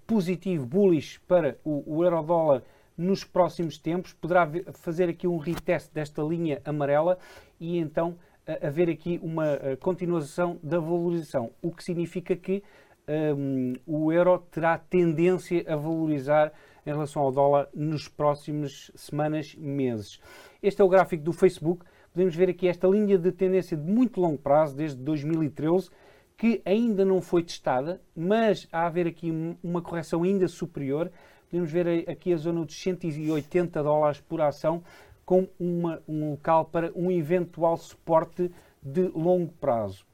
positivo, 0.08 0.66
bullish, 0.66 1.20
para 1.28 1.58
o, 1.64 1.98
o 1.98 2.04
euro-dólar 2.04 2.64
nos 2.98 3.24
próximos 3.24 3.78
tempos. 3.78 4.14
Poderá 4.14 4.50
fazer 4.74 5.10
aqui 5.10 5.28
um 5.28 5.38
retest 5.38 5.92
desta 5.94 6.22
linha 6.22 6.62
amarela 6.64 7.18
e 7.60 7.78
então 7.78 8.18
haver 8.62 8.90
aqui 8.90 9.20
uma 9.22 9.54
uh, 9.54 9.78
continuação 9.80 10.60
da 10.64 10.80
valorização, 10.80 11.52
o 11.62 11.72
que 11.72 11.84
significa 11.84 12.36
que 12.36 12.64
um, 13.08 13.74
o 13.86 14.12
euro 14.12 14.40
terá 14.52 14.78
tendência 14.78 15.64
a 15.68 15.76
valorizar 15.76 16.52
em 16.86 16.92
relação 16.92 17.22
ao 17.22 17.32
dólar 17.32 17.68
nos 17.74 18.08
próximos 18.08 18.92
semanas, 18.96 19.56
meses. 19.56 20.20
Este 20.62 20.82
é 20.82 20.86
o 20.86 20.90
gráfico 20.90 21.24
do 21.24 21.34
Facebook 21.34 21.86
podemos 22.14 22.36
ver 22.36 22.50
aqui 22.50 22.68
esta 22.68 22.88
linha 22.88 23.18
de 23.18 23.32
tendência 23.32 23.76
de 23.76 23.84
muito 23.84 24.20
longo 24.20 24.38
prazo, 24.38 24.76
desde 24.76 25.02
2013, 25.02 25.90
que 26.38 26.62
ainda 26.66 27.06
não 27.06 27.22
foi 27.22 27.44
testada, 27.44 28.02
mas 28.16 28.68
há 28.72 28.82
a 28.82 28.88
haver 28.88 29.08
aqui 29.08 29.32
uma 29.64 29.82
correção 29.82 30.24
ainda 30.24 30.48
superior. 30.48 31.12
Podemos 31.50 31.72
ver 31.72 32.10
aqui 32.10 32.34
a 32.34 32.38
zona 32.38 32.66
dos 32.66 32.82
180 32.82 33.82
dólares 33.84 34.20
por 34.20 34.42
ação, 34.42 34.84
com 35.26 35.48
uma, 35.60 36.02
um 36.08 36.32
local 36.32 36.66
para 36.66 36.92
um 36.96 37.12
eventual 37.12 37.78
suporte 37.78 38.52
de 38.82 39.08
longo 39.10 39.54
prazo. 39.54 40.06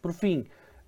Por 0.00 0.12
fim, 0.12 0.40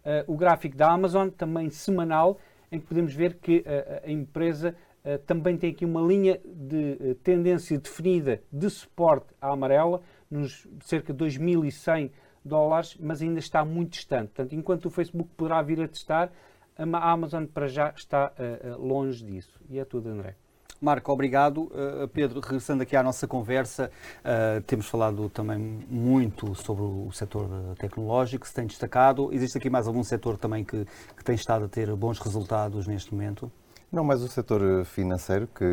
uh, 0.05 0.33
o 0.33 0.37
gráfico 0.37 0.77
da 0.77 0.91
Amazon, 0.91 1.29
também 1.29 1.71
semanal, 1.71 2.39
em 2.71 2.81
que 2.81 2.87
podemos 2.87 3.15
ver 3.15 3.35
que 3.35 3.59
uh, 3.61 4.07
a 4.07 4.11
empresa 4.11 4.75
uh, 5.05 5.19
também 5.27 5.57
tem 5.57 5.71
aqui 5.71 5.85
uma 5.85 6.01
linha 6.01 6.41
de 6.45 7.15
tendência 7.23 7.79
definida 7.79 8.43
de 8.53 8.69
suporte 8.71 9.27
à 9.41 9.51
amarela, 9.51 10.01
nos 10.31 10.67
cerca 10.81 11.13
de 11.13 11.25
2.100 11.25 12.11
dólares, 12.45 12.97
mas 13.01 13.23
ainda 13.23 13.39
está 13.39 13.65
muito 13.65 13.93
distante. 13.93 14.29
Portanto, 14.29 14.55
enquanto 14.55 14.87
o 14.87 14.91
Facebook 14.91 15.31
poderá 15.37 15.63
vir 15.63 15.81
a 15.81 15.89
testar, 15.89 16.31
a 16.77 17.11
Amazon 17.11 17.47
para 17.47 17.69
já 17.69 17.93
está 17.97 18.33
uh, 18.39 18.81
longe 18.81 19.25
disso. 19.25 19.61
E 19.69 19.79
é 19.79 19.85
tudo, 19.85 20.09
André. 20.09 20.35
Marco, 20.81 21.11
obrigado. 21.13 21.63
Uh, 21.65 22.07
Pedro, 22.13 22.41
regressando 22.41 22.83
aqui 22.83 22.97
à 22.97 23.03
nossa 23.03 23.27
conversa, 23.27 23.91
uh, 24.21 24.61
temos 24.63 24.87
falado 24.87 25.31
também 25.31 25.59
muito 25.89 26.55
sobre 26.55 26.83
o 26.83 27.11
setor 27.13 27.49
tecnológico, 27.79 28.47
se 28.47 28.53
tem 28.53 28.67
destacado. 28.67 29.33
Existe 29.33 29.57
aqui 29.57 29.71
mais 29.71 29.87
algum 29.87 30.03
setor 30.03 30.37
também 30.37 30.65
que, 30.65 30.85
que 31.17 31.25
tem 31.25 31.35
estado 31.35 31.65
a 31.65 31.69
ter 31.69 31.95
bons 31.95 32.19
resultados 32.19 32.87
neste 32.87 33.15
momento? 33.15 33.51
Não, 33.95 34.03
mas 34.03 34.23
o 34.23 34.27
setor 34.27 34.85
financeiro, 34.85 35.47
que 35.47 35.65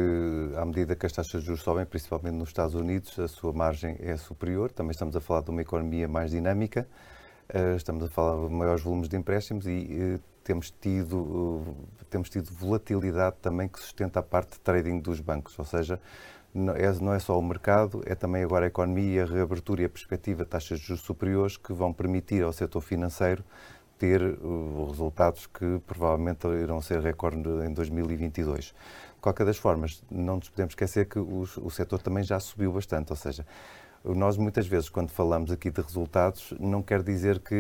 à 0.56 0.64
medida 0.64 0.96
que 0.96 1.08
as 1.08 1.12
taxas 1.12 1.42
de 1.42 1.48
juros 1.48 1.64
sobem, 1.64 1.84
principalmente 1.88 2.36
nos 2.36 2.50
Estados 2.50 2.76
Unidos, 2.76 3.18
a 3.18 3.28
sua 3.28 3.52
margem 3.52 3.98
é 4.00 4.16
superior. 4.16 4.72
Também 4.72 4.92
estamos 4.92 5.16
a 5.16 5.20
falar 5.20 5.42
de 5.42 5.50
uma 5.50 5.60
economia 5.64 6.08
mais 6.08 6.30
dinâmica, 6.30 6.88
uh, 7.50 7.76
estamos 7.76 8.04
a 8.04 8.08
falar 8.10 8.48
de 8.48 8.54
maiores 8.54 8.84
volumes 8.84 9.10
de 9.10 9.18
empréstimos 9.18 9.66
e 9.66 10.20
temos 10.44 10.70
tido, 10.70 11.66
temos 12.12 12.30
tido 12.30 12.54
volatilidade 12.54 13.38
também 13.42 13.68
que 13.68 13.80
sustenta 13.80 14.20
a 14.20 14.24
parte 14.24 14.52
de 14.52 14.60
trading 14.60 15.00
dos 15.00 15.20
bancos, 15.20 15.58
ou 15.58 15.66
seja, 15.66 16.00
é, 16.54 16.92
não 17.02 17.14
é 17.14 17.18
só 17.18 17.40
o 17.40 17.42
mercado, 17.42 18.04
é 18.06 18.14
também 18.14 18.44
agora 18.44 18.66
a 18.66 18.68
economia, 18.68 19.24
a 19.24 19.26
reabertura 19.26 19.82
e 19.82 19.86
a 19.86 19.90
perspectiva 19.90 20.44
de 20.44 20.50
taxas 20.52 20.80
de 20.80 20.86
juros 20.86 21.02
superiores 21.02 21.58
que 21.58 21.74
vão 21.74 21.92
permitir 21.92 22.44
ao 22.44 22.54
setor 22.54 22.82
financeiro 22.82 23.44
ter 24.02 24.20
uh, 24.24 24.88
resultados 24.90 25.46
que 25.46 25.80
provavelmente 25.86 26.48
irão 26.48 26.82
ser 26.82 27.00
recorde 27.02 27.38
em 27.64 27.72
2022. 27.72 28.66
De 28.66 28.74
qualquer 29.22 29.46
das 29.46 29.58
formas, 29.58 30.04
não 30.10 30.38
nos 30.38 30.50
podemos 30.50 30.72
esquecer 30.72 31.06
que 31.06 31.20
o, 31.20 31.70
setor 31.70 32.02
também 32.02 32.24
já 32.24 32.40
subiu 32.40 32.74
bastante, 32.74 33.12
ou 33.12 33.16
seja, 33.16 33.46
nós 34.04 34.38
muitas 34.38 34.66
vezes, 34.66 34.90
quando 34.90 35.12
falamos 35.12 35.52
aqui 35.52 35.70
de 35.70 35.80
resultados, 35.80 36.52
não 36.60 36.82
quer 36.82 37.04
dizer 37.04 37.38
que 37.42 37.54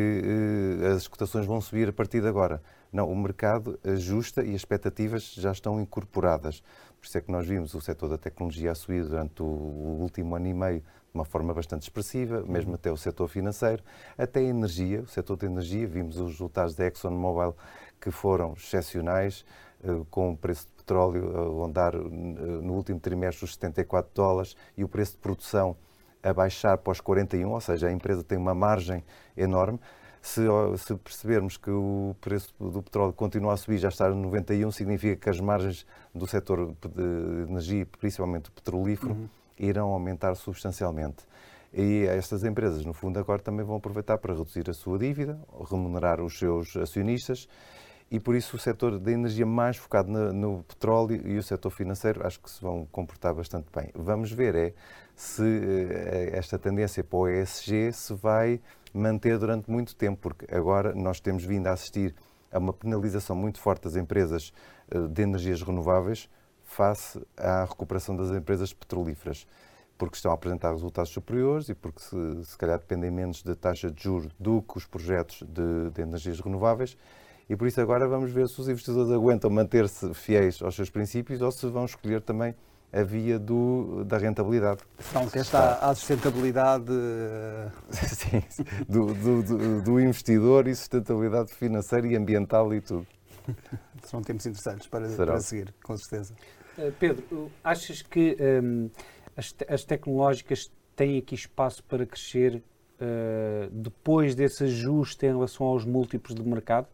uh, 0.84 0.96
as 0.96 1.08
cotações 1.08 1.46
vão 1.46 1.62
subir 1.62 1.90
a 1.90 1.94
partir 1.94 2.22
de 2.22 2.28
agora. 2.28 2.60
Não, 2.92 3.08
o 3.08 3.16
mercado 3.16 3.80
ajusta 3.84 4.44
e 4.44 4.50
as 4.50 4.56
expectativas 4.56 5.36
já 5.36 5.52
estão 5.52 5.80
incorporadas. 5.80 6.64
Por 7.00 7.06
isso 7.06 7.20
é 7.20 7.22
que 7.22 7.32
nós 7.32 7.46
vimos 7.46 7.76
o 7.76 7.82
setor 7.82 8.10
da 8.10 8.18
tecnologia 8.18 8.72
a 8.72 8.76
subir 8.76 9.04
durante 9.04 9.44
o 9.44 9.46
último 9.46 10.36
ano 10.36 10.48
e 10.48 10.54
meio 10.56 10.84
de 11.12 11.18
uma 11.18 11.25
forma 11.25 11.53
bastante 11.53 11.84
expressiva, 11.84 12.44
mesmo 12.48 12.72
uhum. 12.72 12.75
até 12.75 12.91
o 12.91 12.98
setor 12.98 13.27
financeiro, 13.27 13.84
até 14.18 14.39
a 14.39 14.44
energia, 14.44 15.01
o 15.01 15.08
setor 15.08 15.36
da 15.36 15.46
energia, 15.46 15.86
vimos 15.86 16.18
os 16.18 16.32
resultados 16.32 16.74
da 16.74 16.86
ExxonMobil 16.86 17.56
que 18.00 18.10
foram 18.10 18.53
excepcionais, 18.53 19.46
uh, 19.84 20.06
com 20.06 20.32
o 20.32 20.38
preço 20.38 20.68
de 20.68 20.74
petróleo 20.84 21.62
a 21.62 21.65
andar 21.65 21.96
uh, 21.96 22.10
no 22.10 22.74
último 22.74 23.00
trimestre 23.00 23.44
os 23.44 23.53
74 23.53 24.12
dólares 24.15 24.56
e 24.77 24.84
o 24.84 24.88
preço 24.88 25.13
de 25.13 25.18
produção 25.20 25.75
a 26.24 26.34
baixar 26.34 26.77
para 26.77 26.91
os 26.91 27.01
41, 27.01 27.50
ou 27.50 27.62
seja, 27.62 27.88
a 27.88 27.91
empresa 27.91 28.24
tem 28.24 28.38
uma 28.38 28.53
margem 28.53 29.03
enorme. 29.36 29.80
Se, 30.22 30.41
se, 30.77 30.96
percebermos 30.98 31.58
que 31.58 31.72
o 31.72 32.15
preço 32.22 32.53
do 32.60 32.84
petróleo 32.84 33.12
continua 33.12 33.53
a 33.53 33.58
subir, 33.58 33.80
já 33.80 33.89
está 33.89 34.08
no 34.08 34.15
91, 34.15 34.72
significa 34.72 35.15
que 35.15 35.30
as 35.30 35.39
margens 35.39 35.84
do 36.13 36.27
setor 36.27 36.75
de 36.80 37.50
energia, 37.50 37.88
principalmente 38.00 38.51
petrolífero, 38.51 39.13
uhum. 39.13 39.30
Irão 39.62 39.89
aumentar 39.89 40.36
substancialmente. 40.36 41.24
E 41.74 42.06
estas 42.08 42.44
empresas, 42.44 42.84
no 42.84 42.94
fundo, 42.94 43.18
agora 43.18 43.41
também 43.41 43.65
vão 43.65 43.77
aproveitar 43.77 44.18
para 44.18 44.34
reduzir 44.34 44.70
a 44.70 44.74
sua 44.74 45.00
dívida, 45.00 45.39
remunerar 45.70 46.20
os 46.20 46.38
seus 46.38 46.75
acionistas 46.75 47.48
e 48.10 48.20
por 48.20 48.36
isso 48.36 48.58
o 48.58 48.60
setor 48.60 49.00
da 49.00 49.10
energia 49.10 49.46
mais 49.46 49.77
focado 49.77 50.12
no, 50.12 50.34
no, 50.34 50.63
petróleo 50.63 51.25
e 51.25 51.38
o 51.38 51.44
setor 51.44 51.70
financeiro 51.70 52.27
acho 52.27 52.41
que 52.41 52.51
se 52.51 52.62
vão 52.62 52.86
comportar 52.91 53.34
bastante 53.34 53.68
bem. 53.74 53.89
Vamos 53.96 54.34
ver 54.34 54.53
é 54.53 54.74
se 55.15 55.44
eh, 55.44 56.32
esta 56.34 56.60
tendência 56.60 57.06
para 57.06 57.18
o 57.18 57.30
ESG 57.30 57.94
se 57.94 58.13
vai 58.15 58.60
manter 58.94 59.38
durante 59.38 59.72
muito 59.72 59.96
tempo, 59.96 60.20
porque 60.22 60.53
agora 60.53 60.94
nós 60.94 61.22
temos 61.22 61.46
vindo 61.46 61.68
a 61.68 61.72
assistir 61.72 62.13
a 62.51 62.60
uma 62.60 62.74
penalização 62.74 63.34
muito 63.34 63.62
forte 63.62 63.84
das 63.84 63.96
empresas 63.96 64.51
eh, 64.89 65.08
de 65.08 65.22
energias 65.22 65.62
renováveis 65.62 66.30
face 66.72 67.22
à 67.38 67.66
recuperação 67.66 68.16
das 68.16 68.32
empresas 68.32 68.74
petrolíferas 68.74 69.48
porque 69.98 70.16
estão 70.16 70.31
a 70.31 70.34
apresentar 70.34 70.72
resultados 70.72 71.12
superiores 71.12 71.70
e 71.70 71.75
porque 71.75 72.01
se, 72.01 72.46
se 72.46 72.57
calhar 72.57 72.79
dependem 72.79 73.12
menos 73.12 73.44
da 73.44 73.55
taxa 73.55 73.92
de 73.92 74.01
juros 74.01 74.31
do 74.40 74.62
que 74.62 74.77
os 74.77 74.86
projetos 74.86 75.44
de, 75.48 75.92
de 75.92 76.01
energias 76.01 76.40
renováveis 76.40 76.98
e 77.50 77.55
por 77.55 77.68
isso 77.68 77.79
agora 77.81 78.07
vamos 78.07 78.31
ver 78.31 78.48
se 78.48 78.60
os 78.60 78.68
investidores 78.68 79.12
aguentam 79.12 79.50
manter-se 79.50 80.14
fiéis 80.14 80.62
aos 80.62 80.75
seus 80.75 80.90
princípios 80.90 81.42
ou 81.42 81.51
se 81.51 81.68
vão 81.68 81.86
escolher 81.86 82.22
também 82.22 82.55
a 82.94 83.03
via 83.03 83.40
do, 83.40 84.03
da 84.05 84.18
rentabilidade. 84.18 84.81
Então, 85.10 85.27
que 85.27 85.40
está 85.40 85.75
à 85.75 85.96
sustentabilidade 85.96 86.92
Sim, 87.92 88.44
do, 88.88 89.14
do, 89.14 89.81
do, 89.81 90.00
investidor 90.00 90.68
e 90.68 90.75
sustentabilidade 90.75 91.53
financeira 91.53 92.07
e 92.07 92.16
ambiental 92.16 92.74
e 92.74 92.81
tudo. 92.81 93.07
Serão 94.03 94.22
tempos 94.22 94.46
interessantes 94.46 94.88
para, 94.88 95.07
para 95.10 95.40
seguir, 95.40 95.74
com 95.84 95.98
certeza. 95.98 96.34
Uh, 96.77 96.92
Pedro, 97.00 97.51
achas 97.64 98.01
que 98.01 98.38
um, 98.64 98.90
as, 99.36 99.51
te 99.51 99.66
as, 99.68 99.84
tecnológicas 99.84 100.72
têm 100.96 101.18
aqui 101.18 101.36
espaço 101.36 101.84
para 101.84 102.05
crescer 102.05 102.55
uh, 102.55 103.70
depois 103.72 104.36
desse 104.36 104.64
ajuste 104.64 105.25
em 105.25 105.29
relação 105.29 105.66
aos 105.66 105.86
múltiplos 105.86 106.36
de 106.36 106.44
mercado? 106.44 106.88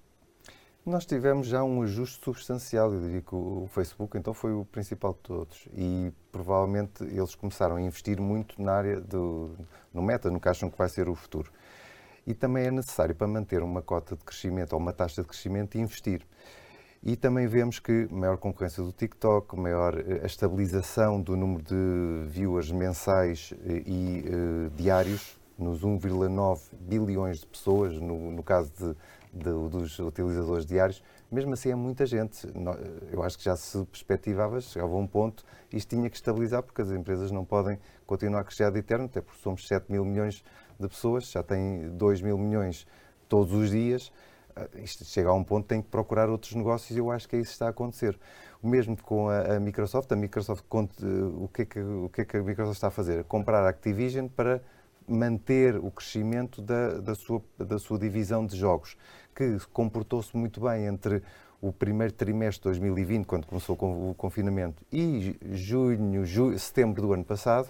Nós 0.88 1.06
tivemos 1.06 1.48
já 1.48 1.64
um 1.66 1.82
ajuste 1.82 2.24
substancial, 2.24 2.94
eu 2.94 3.02
diria 3.02 3.22
que 3.22 3.36
o 3.36 3.68
Facebook 3.72 4.18
então 4.18 4.34
foi 4.34 4.54
o 4.54 4.64
principal 4.64 5.12
de 5.12 5.20
todos 5.20 5.68
e 5.74 6.14
provavelmente 6.32 7.04
eles 7.04 7.36
começaram 7.36 7.76
a 7.76 7.82
investir 7.82 8.22
muito 8.22 8.62
na 8.62 8.72
área 8.72 9.02
do 9.02 9.52
no 9.94 10.02
meta, 10.02 10.32
no 10.32 10.40
que 10.40 10.48
acham 10.48 10.70
que 10.70 10.78
vai 10.78 10.88
ser 10.88 11.10
o 11.10 11.14
futuro. 11.14 11.52
E 12.26 12.34
também 12.34 12.68
é 12.68 12.72
necessário 12.72 13.14
para 13.14 13.28
manter 13.28 13.62
uma 13.62 13.82
cota 13.82 14.16
de 14.16 14.24
crescimento 14.24 14.74
ou 14.74 14.80
uma 14.80 14.94
taxa 14.94 15.22
de 15.22 15.28
crescimento 15.28 15.78
investir. 15.78 16.26
E 17.04 17.16
também 17.16 17.48
vemos 17.48 17.80
que 17.80 18.08
maior 18.12 18.38
concorrência 18.38 18.84
do 18.84 18.92
TikTok, 18.92 19.56
maior 19.56 19.98
eh, 19.98 20.22
a 20.24 20.26
estabilização 20.26 21.22
do 21.22 21.38
número 21.38 21.64
de 21.64 22.28
viewers 22.28 22.72
mensais 22.72 23.54
eh, 23.66 23.84
e 23.86 24.26
uh, 24.28 24.70
diários, 24.76 25.40
nos 25.58 25.84
1,9 25.84 26.60
bilhões 26.80 27.40
de 27.40 27.48
pessoas, 27.48 27.96
no, 28.00 28.32
no 28.32 28.44
caso 28.44 28.72
de 28.78 28.96
de, 29.38 29.70
dos 29.70 30.00
utilizadores 30.00 30.66
diários, 30.66 31.04
mesmo 31.32 31.54
assim 31.54 31.70
é 31.70 31.76
muita 31.76 32.06
gente. 32.06 32.48
Eu 33.12 33.24
acho 33.24 33.38
que 33.38 33.44
já 33.44 33.56
se 33.56 33.84
perspectivava, 33.86 34.60
chegava 34.62 34.94
a 34.94 34.98
um 34.98 35.08
ponto, 35.08 35.44
isto 35.72 35.90
tinha 35.90 36.10
que 36.10 36.16
estabilizar, 36.16 36.64
porque 36.64 36.82
as 36.82 36.92
empresas 36.92 37.32
não 37.32 37.46
podem 37.46 37.80
continuar 38.06 38.42
a 38.42 38.44
crescer 38.44 38.72
de 38.72 38.80
eterno, 38.80 39.06
até 39.06 39.22
porque 39.22 39.42
somos 39.42 39.68
7 39.68 39.92
mil 39.92 40.04
milhões 40.04 40.44
de 40.80 40.88
pessoas, 40.88 41.30
já 41.30 41.44
tem 41.44 41.90
2 41.90 42.22
mil 42.22 42.38
milhões 42.38 42.88
todos 43.28 43.54
os 43.54 43.72
dias. 43.72 44.12
Isto 44.84 45.06
chega 45.06 45.30
a 45.30 45.34
um 45.34 45.44
ponto 45.44 45.66
tem 45.68 45.82
que 45.82 45.90
procurar 45.90 46.30
outros 46.30 46.54
negócios 46.54 46.96
e 46.96 47.00
eu 47.00 47.12
acho 47.12 47.28
que 47.28 47.36
é 47.36 47.40
isso 47.40 47.50
que 47.50 47.56
está 47.56 47.68
a 47.68 47.70
acontecer. 47.70 48.18
O 48.62 48.68
mesmo 48.68 48.98
com 49.02 49.30
a, 49.30 49.56
a 49.56 49.60
Microsoft. 49.60 50.12
A 50.12 50.16
Microsoft, 50.16 50.64
o 50.72 51.48
que, 51.48 51.62
é 51.62 51.66
que, 51.66 51.80
o 51.80 52.10
que 52.10 52.22
é 52.22 52.26
que 52.26 52.38
a 52.38 52.44
Microsoft 52.44 52.78
está 52.78 52.88
a 52.88 52.92
fazer? 52.92 53.24
comprar 53.26 53.64
a 53.64 53.70
Activision 53.70 54.28
para 54.28 54.62
manter 55.08 55.78
o 55.78 55.90
crescimento 55.90 56.62
da, 56.62 57.00
da, 57.00 57.16
sua, 57.16 57.42
da 57.58 57.80
sua 57.80 57.98
divisão 57.98 58.46
de 58.46 58.58
jogos, 58.58 58.98
que 59.34 59.58
comportou-se 59.72 60.36
muito 60.36 60.60
bem 60.60 60.86
entre 60.86 61.24
o 61.62 61.72
primeiro 61.72 62.14
trimestre 62.14 62.60
de 62.60 62.80
2020, 62.80 63.26
quando 63.26 63.46
começou 63.48 63.76
o 63.76 64.14
confinamento, 64.16 64.84
e 64.92 65.36
junho, 65.54 66.26
julho, 66.26 66.60
setembro 66.60 67.02
do 67.02 67.14
ano 67.14 67.24
passado, 67.24 67.70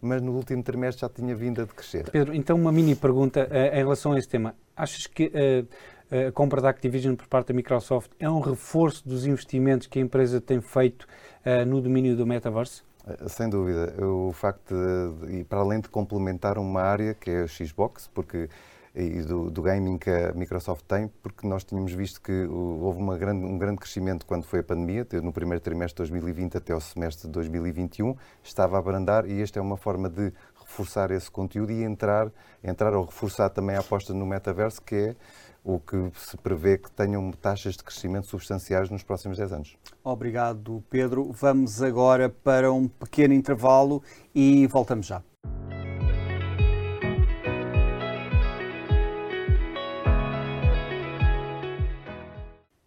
mas 0.00 0.20
no 0.20 0.32
último 0.32 0.62
trimestre 0.62 1.02
já 1.02 1.08
tinha 1.08 1.34
vindo 1.34 1.60
a 1.62 1.64
decrescer. 1.64 2.10
Pedro, 2.10 2.34
então 2.34 2.56
uma 2.56 2.72
mini 2.72 2.96
pergunta 2.96 3.48
uh, 3.48 3.74
em 3.74 3.78
relação 3.78 4.12
a 4.12 4.18
esse 4.18 4.28
tema. 4.28 4.56
Achas 4.76 5.06
que 5.06 5.26
uh, 5.26 5.68
a 6.12 6.30
compra 6.30 6.60
da 6.60 6.68
Activision 6.68 7.14
por 7.14 7.26
parte 7.26 7.48
da 7.48 7.54
Microsoft 7.54 8.10
é 8.18 8.28
um 8.28 8.40
reforço 8.40 9.08
dos 9.08 9.26
investimentos 9.26 9.86
que 9.86 9.98
a 9.98 10.02
empresa 10.02 10.40
tem 10.40 10.60
feito 10.60 11.06
uh, 11.46 11.64
no 11.66 11.80
domínio 11.80 12.14
do 12.14 12.26
metaverse? 12.26 12.82
Eh, 13.06 13.28
sem 13.28 13.48
dúvida. 13.48 13.94
O 14.04 14.30
facto 14.32 14.74
de, 14.74 15.38
e 15.38 15.44
para 15.44 15.60
além 15.60 15.80
de 15.80 15.88
complementar 15.88 16.58
uma 16.58 16.82
área 16.82 17.14
que 17.14 17.30
é 17.30 17.42
a 17.42 17.46
Xbox, 17.46 18.10
porque 18.12 18.48
e 18.94 19.22
do, 19.22 19.50
do, 19.50 19.62
gaming 19.62 19.96
que 19.96 20.10
a 20.10 20.32
Microsoft 20.34 20.84
tem, 20.86 21.10
porque 21.22 21.46
nós 21.46 21.64
tínhamos 21.64 21.94
visto 21.94 22.20
que 22.20 22.44
houve 22.44 23.00
grande, 23.18 23.46
um 23.46 23.56
grande 23.56 23.78
crescimento 23.78 24.26
quando 24.26 24.44
foi 24.44 24.60
a 24.60 24.62
pandemia, 24.62 25.06
no 25.22 25.32
primeiro 25.32 25.62
trimestre 25.62 26.04
de 26.04 26.10
2020 26.10 26.58
até 26.58 26.74
o 26.74 26.80
semestre 26.80 27.26
de 27.26 27.32
2021, 27.32 28.14
estava 28.42 28.76
a 28.76 28.80
abrandar 28.80 29.26
e 29.26 29.40
esta 29.40 29.58
é 29.58 29.62
uma 29.62 29.78
forma 29.78 30.10
de 30.10 30.30
reforçar 30.60 31.10
esse 31.10 31.30
conteúdo 31.30 31.72
e 31.72 31.82
entrar, 31.82 32.30
entrar 32.62 32.94
ou 32.94 33.06
reforçar 33.06 33.48
também 33.48 33.76
a 33.76 33.80
aposta 33.80 34.12
no 34.12 34.26
metaverso, 34.26 34.82
que 34.82 34.94
é 34.94 35.16
o 35.64 35.78
que 35.78 36.10
se 36.14 36.36
prevê 36.36 36.76
que 36.76 36.90
tenham 36.90 37.30
taxas 37.30 37.76
de 37.76 37.84
crescimento 37.84 38.26
substanciais 38.26 38.90
nos 38.90 39.02
próximos 39.02 39.38
10 39.38 39.52
anos. 39.52 39.78
Obrigado, 40.02 40.82
Pedro. 40.90 41.30
Vamos 41.32 41.80
agora 41.80 42.28
para 42.28 42.72
um 42.72 42.88
pequeno 42.88 43.32
intervalo 43.32 44.02
e 44.34 44.66
voltamos 44.66 45.06
já. 45.06 45.22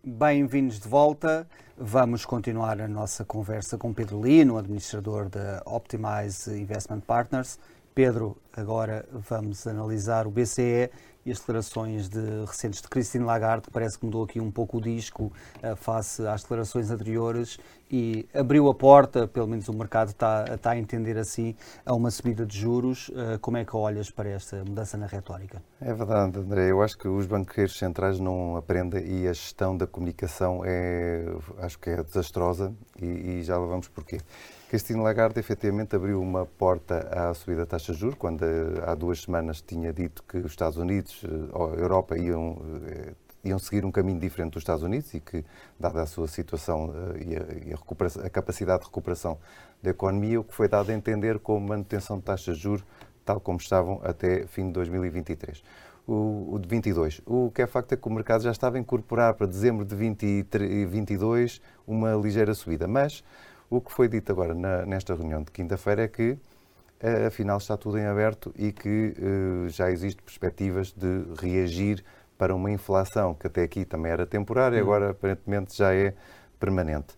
Bem-vindos 0.03 0.79
de 0.79 0.87
volta. 0.87 1.47
Vamos 1.77 2.25
continuar 2.25 2.79
a 2.79 2.87
nossa 2.87 3.25
conversa 3.25 3.77
com 3.77 3.93
Pedro 3.93 4.21
Lino, 4.23 4.57
administrador 4.57 5.27
da 5.27 5.61
Optimize 5.65 6.49
Investment 6.57 7.01
Partners. 7.01 7.59
Pedro, 7.93 8.37
agora 8.53 9.05
vamos 9.11 9.67
analisar 9.67 10.25
o 10.25 10.31
BCE 10.31 10.89
e 11.25 11.31
as 11.31 11.39
declarações 11.39 12.07
de, 12.07 12.19
recentes 12.45 12.81
de 12.81 12.87
Christine 12.87 13.23
Lagarde, 13.23 13.63
que 13.63 13.71
parece 13.71 13.97
que 13.97 14.05
mudou 14.05 14.23
aqui 14.23 14.39
um 14.39 14.51
pouco 14.51 14.77
o 14.77 14.81
disco 14.81 15.31
uh, 15.63 15.75
face 15.75 16.25
às 16.27 16.43
declarações 16.43 16.91
anteriores 16.91 17.57
e 17.89 18.27
abriu 18.33 18.67
a 18.69 18.75
porta, 18.75 19.27
pelo 19.27 19.47
menos 19.47 19.67
o 19.67 19.73
mercado 19.73 20.09
está, 20.09 20.45
a 20.63 20.77
entender 20.77 21.17
assim, 21.17 21.55
a 21.85 21.93
uma 21.93 22.11
subida 22.11 22.45
de 22.45 22.57
juros. 22.57 23.09
Uh, 23.09 23.39
como 23.41 23.57
é 23.57 23.65
que 23.65 23.75
olhas 23.75 24.09
para 24.09 24.29
esta 24.29 24.57
mudança 24.57 24.97
na 24.97 25.07
retórica? 25.07 25.61
É 25.81 25.93
verdade, 25.93 26.39
André. 26.39 26.71
Eu 26.71 26.81
acho 26.81 26.97
que 26.97 27.07
os 27.07 27.25
banqueiros 27.25 27.77
centrais 27.77 28.19
não 28.19 28.55
aprendem 28.55 29.05
e 29.05 29.27
a 29.27 29.33
gestão 29.33 29.75
da 29.75 29.87
comunicação 29.87 30.61
é, 30.63 31.25
acho 31.59 31.79
que 31.79 31.89
é 31.89 32.03
desastrosa 32.03 32.73
e, 33.01 33.05
e 33.05 33.43
já 33.43 33.57
lá 33.57 33.65
vamos 33.65 33.87
porquê. 33.87 34.19
Christine 34.69 35.01
Lagarde 35.01 35.39
efetivamente 35.39 35.95
abriu 35.95 36.19
uma 36.19 36.45
porta 36.45 37.07
à 37.11 37.33
subida 37.33 37.61
da 37.61 37.65
taxa 37.67 37.93
de 37.93 37.99
juros, 37.99 38.17
quando 38.17 38.43
eh, 38.43 38.83
há 38.85 38.95
duas 38.95 39.21
semanas 39.21 39.61
tinha 39.61 39.93
dito 39.93 40.23
que 40.23 40.37
os 40.37 40.51
Estados 40.51 40.77
Unidos 40.77 41.23
eh, 41.23 41.27
ou 41.53 41.73
a 41.73 41.75
Europa 41.75 42.17
iam, 42.17 42.61
eh, 42.87 43.13
iam 43.43 43.59
seguir 43.59 43.85
um 43.85 43.91
caminho 43.91 44.19
diferente 44.19 44.53
dos 44.53 44.61
Estados 44.61 44.83
Unidos 44.83 45.13
e 45.13 45.19
que, 45.19 45.45
dada 45.79 46.01
a 46.01 46.05
sua 46.07 46.27
situação 46.27 46.91
e, 47.15 47.35
a, 47.35 47.69
e 47.69 47.73
a, 47.73 48.25
a, 48.25 48.29
capacidade 48.29 48.79
de 48.79 48.85
recuperação 48.87 49.37
da 49.83 49.91
economia, 49.91 50.39
o 50.39 50.43
que 50.43 50.53
foi 50.53 50.67
dado 50.67 50.89
a 50.89 50.93
entender 50.93 51.37
como 51.39 51.67
manutenção 51.67 52.17
de 52.17 52.23
taxas 52.23 52.57
de 52.57 52.63
juros 52.63 52.83
tal 53.25 53.39
como 53.39 53.57
estavam 53.57 53.99
até 54.03 54.45
fim 54.47 54.67
de 54.67 54.73
2023. 54.73 55.63
O, 56.07 56.59
de 56.61 56.67
22. 56.67 57.21
O 57.25 57.49
que 57.49 57.63
é 57.63 57.67
facto 57.67 57.93
é 57.93 57.97
que 57.97 58.07
o 58.07 58.11
mercado 58.11 58.43
já 58.43 58.51
estava 58.51 58.77
a 58.77 58.79
incorporar 58.79 59.33
para 59.33 59.47
dezembro 59.47 59.83
de 59.83 59.95
2022 59.95 61.59
uma 61.87 62.13
ligeira 62.13 62.53
subida, 62.53 62.87
mas 62.87 63.23
o 63.69 63.81
que 63.81 63.91
foi 63.91 64.07
dito 64.07 64.31
agora 64.31 64.53
na, 64.53 64.85
nesta 64.85 65.15
reunião 65.15 65.43
de 65.43 65.51
quinta-feira 65.51 66.03
é 66.03 66.07
que, 66.07 66.31
uh, 66.31 67.27
afinal, 67.27 67.57
está 67.57 67.75
tudo 67.75 67.97
em 67.97 68.05
aberto 68.05 68.53
e 68.57 68.71
que 68.71 69.15
uh, 69.17 69.69
já 69.69 69.91
existem 69.91 70.23
perspectivas 70.23 70.91
de 70.91 71.25
reagir 71.39 72.03
para 72.37 72.53
uma 72.53 72.71
inflação 72.71 73.33
que 73.33 73.47
até 73.47 73.63
aqui 73.63 73.85
também 73.85 74.11
era 74.11 74.25
temporária, 74.25 74.77
uhum. 74.77 74.83
agora 74.83 75.11
aparentemente 75.11 75.75
já 75.77 75.93
é 75.93 76.13
permanente. 76.59 77.15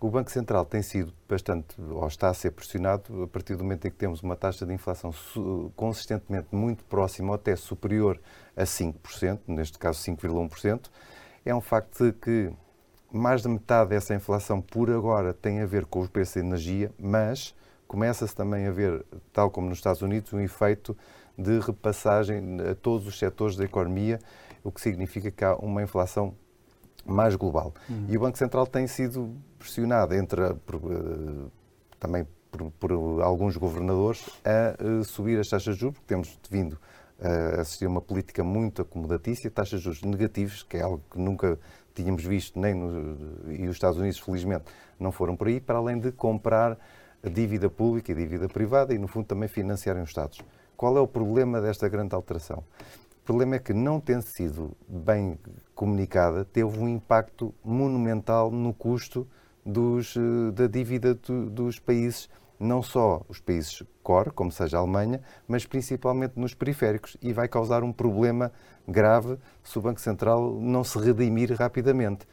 O 0.00 0.10
Banco 0.10 0.30
Central 0.30 0.66
tem 0.66 0.82
sido 0.82 1.14
bastante, 1.26 1.80
ou 1.80 2.06
está 2.06 2.28
a 2.28 2.34
ser 2.34 2.50
pressionado, 2.50 3.22
a 3.22 3.26
partir 3.26 3.56
do 3.56 3.64
momento 3.64 3.86
em 3.86 3.90
que 3.90 3.96
temos 3.96 4.22
uma 4.22 4.36
taxa 4.36 4.66
de 4.66 4.72
inflação 4.74 5.14
consistentemente 5.74 6.48
muito 6.52 6.84
próxima 6.84 7.28
ou 7.28 7.34
até 7.34 7.56
superior 7.56 8.20
a 8.54 8.64
5%, 8.64 9.40
neste 9.46 9.78
caso 9.78 9.98
5,1%. 10.00 10.90
É 11.42 11.54
um 11.54 11.60
facto 11.60 12.04
de 12.04 12.12
que 12.12 12.52
mais 13.14 13.42
da 13.42 13.48
metade 13.48 13.90
dessa 13.90 14.12
inflação 14.12 14.60
por 14.60 14.90
agora 14.90 15.32
tem 15.32 15.60
a 15.60 15.66
ver 15.66 15.86
com 15.86 16.00
os 16.00 16.08
preços 16.08 16.34
de 16.34 16.40
energia, 16.40 16.90
mas 16.98 17.54
começa-se 17.86 18.34
também 18.34 18.66
a 18.66 18.72
ver, 18.72 19.04
tal 19.32 19.50
como 19.50 19.68
nos 19.68 19.78
Estados 19.78 20.02
Unidos, 20.02 20.32
um 20.32 20.40
efeito 20.40 20.96
de 21.38 21.60
repassagem 21.60 22.58
a 22.68 22.74
todos 22.74 23.06
os 23.06 23.16
setores 23.16 23.56
da 23.56 23.64
economia, 23.64 24.18
o 24.64 24.72
que 24.72 24.80
significa 24.80 25.30
que 25.30 25.44
há 25.44 25.54
uma 25.54 25.80
inflação 25.80 26.34
mais 27.06 27.36
global. 27.36 27.72
Uhum. 27.88 28.06
E 28.08 28.16
o 28.16 28.20
Banco 28.20 28.36
Central 28.36 28.66
tem 28.66 28.86
sido 28.88 29.36
pressionado 29.58 30.14
entre 30.14 30.54
por, 30.66 30.76
uh, 30.76 31.50
também 32.00 32.26
por, 32.50 32.70
por, 32.72 33.22
alguns 33.22 33.56
governadores 33.56 34.28
a 34.44 34.82
uh, 34.82 35.04
subir 35.04 35.38
as 35.38 35.48
taxas 35.48 35.74
de 35.74 35.80
juros, 35.82 35.98
porque 35.98 36.08
temos 36.08 36.36
vindo 36.50 36.78
a 37.20 37.60
assistir 37.60 37.86
a 37.86 37.88
uma 37.88 38.00
política 38.00 38.42
muito 38.42 38.82
acomodatícia, 38.82 39.50
taxas 39.50 39.80
de 39.80 39.84
juros 39.84 40.02
negativos, 40.02 40.62
que 40.62 40.76
é 40.76 40.82
algo 40.82 41.02
que 41.10 41.18
nunca 41.18 41.58
tínhamos 41.94 42.24
visto, 42.24 42.58
nem 42.58 42.74
no, 42.74 43.52
e 43.52 43.66
os 43.66 43.76
Estados 43.76 43.98
Unidos, 43.98 44.18
felizmente, 44.18 44.64
não 44.98 45.12
foram 45.12 45.36
por 45.36 45.46
aí, 45.46 45.60
para 45.60 45.78
além 45.78 45.98
de 45.98 46.10
comprar 46.12 46.78
a 47.22 47.28
dívida 47.28 47.70
pública 47.70 48.12
e 48.12 48.14
dívida 48.14 48.48
privada 48.48 48.92
e, 48.92 48.98
no 48.98 49.08
fundo, 49.08 49.26
também 49.26 49.48
financiarem 49.48 50.02
os 50.02 50.10
Estados. 50.10 50.40
Qual 50.76 50.96
é 50.96 51.00
o 51.00 51.06
problema 51.06 51.60
desta 51.60 51.88
grande 51.88 52.14
alteração? 52.14 52.64
O 53.22 53.24
problema 53.24 53.56
é 53.56 53.58
que, 53.58 53.72
não 53.72 54.00
tendo 54.00 54.22
sido 54.22 54.76
bem 54.86 55.38
comunicada, 55.74 56.44
teve 56.44 56.78
um 56.78 56.88
impacto 56.88 57.54
monumental 57.64 58.50
no 58.50 58.74
custo 58.74 59.26
dos, 59.64 60.14
eh, 60.16 60.50
da 60.52 60.66
dívida 60.66 61.14
do, 61.14 61.48
dos 61.48 61.78
países, 61.78 62.28
não 62.60 62.82
só 62.82 63.22
os 63.26 63.40
países 63.40 63.82
core, 64.04 64.30
como 64.30 64.52
seja 64.52 64.76
a 64.76 64.80
Alemanha, 64.80 65.20
mas 65.48 65.66
principalmente 65.66 66.34
nos 66.36 66.54
periféricos, 66.54 67.16
e 67.20 67.32
vai 67.32 67.48
causar 67.48 67.82
um 67.82 67.92
problema 67.92 68.52
grave 68.86 69.38
se 69.64 69.76
o 69.78 69.82
Banco 69.82 70.00
Central 70.00 70.60
não 70.60 70.84
se 70.84 70.98
redimir 70.98 71.52
rapidamente. 71.58 72.28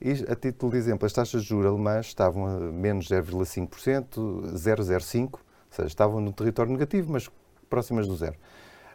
E, 0.00 0.10
a 0.28 0.34
título 0.34 0.72
de 0.72 0.78
exemplo, 0.78 1.06
as 1.06 1.12
taxas 1.12 1.42
de 1.42 1.48
juros 1.48 1.66
alemãs 1.66 2.06
estavam 2.06 2.46
a 2.46 2.58
menos 2.58 3.08
0,5%, 3.08 4.52
0,05%, 4.54 5.34
ou 5.34 5.40
seja, 5.70 5.88
estavam 5.88 6.20
no 6.20 6.32
território 6.32 6.72
negativo, 6.72 7.12
mas 7.12 7.30
próximas 7.70 8.08
do 8.08 8.16
zero. 8.16 8.36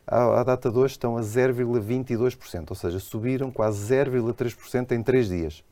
À, 0.06 0.40
à 0.40 0.44
data 0.44 0.72
de 0.72 0.78
hoje 0.78 0.94
estão 0.94 1.18
a 1.18 1.22
0,22%, 1.22 2.66
ou 2.70 2.76
seja, 2.76 3.00
subiram 3.00 3.52
quase 3.52 3.94
0,3% 3.94 4.92
em 4.92 5.04
três 5.04 5.30
dias. 5.30 5.64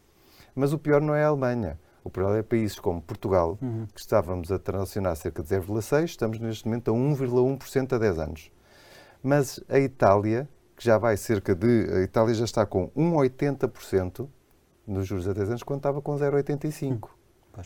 Mas 0.55 0.73
o 0.73 0.77
pior 0.77 1.01
não 1.01 1.15
é 1.15 1.23
a 1.23 1.27
Alemanha. 1.27 1.79
O 2.03 2.09
pior 2.09 2.35
é 2.37 2.41
países 2.41 2.79
como 2.79 3.01
Portugal, 3.01 3.57
uhum. 3.61 3.85
que 3.93 3.99
estávamos 3.99 4.51
a 4.51 4.57
transacionar 4.57 5.15
cerca 5.15 5.43
de 5.43 5.49
0,6%, 5.49 6.03
estamos 6.05 6.39
neste 6.39 6.65
momento 6.65 6.91
a 6.91 6.93
1,1% 6.93 7.93
a 7.93 7.97
10 7.97 8.19
anos. 8.19 8.51
Mas 9.21 9.59
a 9.67 9.79
Itália 9.79 10.47
que 10.77 10.85
já 10.85 10.97
vai 10.97 11.17
cerca 11.17 11.55
de. 11.55 11.89
A 11.91 12.01
Itália 12.01 12.35
já 12.35 12.45
está 12.45 12.65
com 12.65 12.89
1,80% 12.89 14.29
nos 14.85 15.07
juros 15.07 15.27
a 15.27 15.33
10 15.33 15.49
anos, 15.49 15.63
quando 15.63 15.79
estava 15.79 16.01
com 16.01 16.15
0,85%. 16.15 16.93
Hum. 16.93 17.61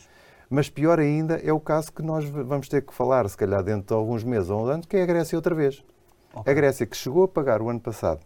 Mas 0.48 0.68
pior 0.68 0.98
ainda 0.98 1.36
é 1.36 1.52
o 1.52 1.60
caso 1.60 1.92
que 1.92 2.02
nós 2.02 2.24
vamos 2.24 2.68
ter 2.68 2.82
que 2.82 2.92
falar, 2.92 3.28
se 3.28 3.36
calhar 3.36 3.62
dentro 3.62 3.86
de 3.86 3.94
alguns 3.94 4.24
meses 4.24 4.50
ou 4.50 4.64
um 4.64 4.66
ano, 4.66 4.86
que 4.86 4.96
é 4.96 5.02
a 5.02 5.06
Grécia 5.06 5.36
outra 5.36 5.54
vez. 5.54 5.84
Okay. 6.34 6.52
A 6.52 6.54
Grécia 6.54 6.86
que 6.86 6.96
chegou 6.96 7.24
a 7.24 7.28
pagar 7.28 7.62
o 7.62 7.68
ano 7.68 7.80
passado 7.80 8.20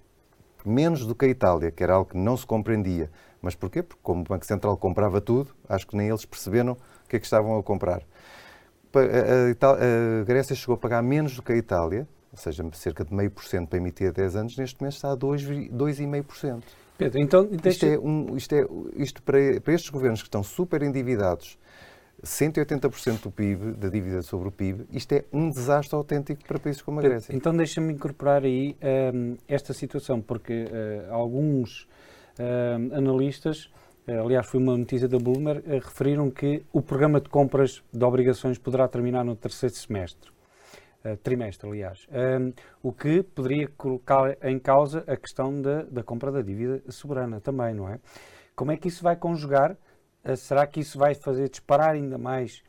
menos 0.69 1.07
do 1.07 1.15
que 1.15 1.25
a 1.25 1.29
Itália, 1.29 1.71
que 1.71 1.83
era 1.83 1.95
algo 1.95 2.11
que 2.11 2.17
não 2.17 2.37
se 2.37 2.47
compreendia. 2.47 3.11
Mas 3.41 3.55
porquê? 3.55 3.83
Porque 3.83 4.01
como 4.03 4.23
o 4.23 4.25
Banco 4.25 4.45
Central 4.47 4.77
comprava 4.77 5.21
tudo, 5.21 5.55
acho 5.69 5.87
que 5.87 5.97
nem 5.97 6.09
eles 6.09 6.25
perceberam 6.25 6.73
o 6.73 7.09
que 7.09 7.17
é 7.17 7.19
que 7.19 7.27
estavam 7.27 7.59
a 7.59 7.63
comprar. 7.63 8.03
A, 8.95 8.99
a, 8.99 10.21
a 10.21 10.25
Grécia 10.25 10.57
chegou 10.57 10.75
a 10.75 10.79
pagar 10.79 11.03
menos 11.03 11.37
do 11.37 11.43
que 11.43 11.53
a 11.53 11.57
Itália, 11.57 12.09
ou 12.33 12.39
seja, 12.39 12.65
cerca 12.73 13.05
de 13.05 13.15
meio 13.15 13.31
por 13.31 13.45
cento 13.45 13.69
para 13.69 13.79
emitir 13.79 14.09
a 14.09 14.13
10 14.13 14.37
anos, 14.37 14.57
neste 14.57 14.81
momento 14.81 14.95
está 14.95 15.13
a 15.13 15.17
2,5%. 15.17 16.63
Pedro, 16.99 17.21
então 17.21 17.45
deixa... 17.45 17.69
isto, 17.69 17.87
é 17.87 17.99
um, 17.99 18.37
isto, 18.37 18.55
é, 18.55 18.67
isto 18.97 19.23
para, 19.23 19.61
para 19.61 19.75
estes 19.75 19.91
governos 19.91 20.23
que 20.23 20.29
estão 20.29 20.43
super 20.43 20.83
endividados, 20.83 21.59
180% 22.25 23.23
do 23.23 23.31
PIB, 23.31 23.73
da 23.73 23.89
dívida 23.89 24.23
sobre 24.23 24.49
o 24.49 24.53
PIB, 24.53 24.87
isto 24.91 25.13
é 25.13 25.25
um 25.33 25.51
desastre 25.51 25.95
autêntico 25.95 26.43
para 26.45 26.59
países 26.59 26.81
como 26.81 27.01
a 27.01 27.03
Grécia. 27.03 27.35
Então 27.35 27.55
deixa-me 27.55 27.93
incorporar 27.93 28.45
aí 28.45 28.77
um, 29.15 29.37
esta 29.47 29.73
situação, 29.73 30.21
porque 30.21 30.65
uh, 30.65 31.13
alguns 31.13 31.83
uh, 32.39 32.97
analistas, 32.97 33.71
uh, 34.09 34.25
aliás 34.25 34.47
foi 34.47 34.61
uma 34.61 34.77
notícia 34.77 35.07
da 35.07 35.19
Bloomberg, 35.19 35.63
referiram 35.79 36.31
que 36.31 36.65
o 36.73 36.81
programa 36.81 37.21
de 37.21 37.29
compras 37.29 37.83
de 37.93 38.05
obrigações 38.05 38.59
poderá 38.59 38.89
terminar 38.89 39.25
no 39.25 39.37
terceiro 39.37 39.75
semestre. 39.75 40.35
Trimestre, 41.23 41.69
aliás, 41.69 42.05
um, 42.11 42.53
o 42.83 42.91
que 42.93 43.23
poderia 43.23 43.69
colocar 43.77 44.37
em 44.43 44.59
causa 44.59 45.05
a 45.07 45.17
questão 45.17 45.63
da, 45.63 45.83
da 45.83 46.03
compra 46.03 46.33
da 46.33 46.43
dívida 46.43 46.83
soberana 46.89 47.41
também, 47.41 47.73
não 47.73 47.89
é? 47.89 48.01
Como 48.57 48.73
é 48.73 48.77
que 48.77 48.89
isso 48.89 49.05
vai 49.05 49.15
conjugar? 49.15 49.77
Uh, 50.27 50.37
será 50.37 50.67
que 50.67 50.81
isso 50.81 50.99
vai 50.99 51.15
fazer 51.15 51.49
disparar 51.49 51.95
ainda 51.95 52.19
mais, 52.19 52.63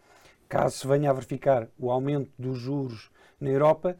caso 0.47 0.77
se 0.77 0.87
venha 0.87 1.09
a 1.09 1.13
verificar 1.13 1.67
o 1.77 1.89
aumento 1.91 2.31
dos 2.37 2.59
juros 2.59 3.09
na 3.39 3.49
Europa? 3.49 3.97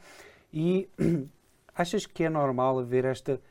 E 0.54 0.90
achas 1.76 2.06
que 2.06 2.24
é 2.24 2.30
normal 2.30 2.80
haver 2.80 3.06
esta 3.06 3.42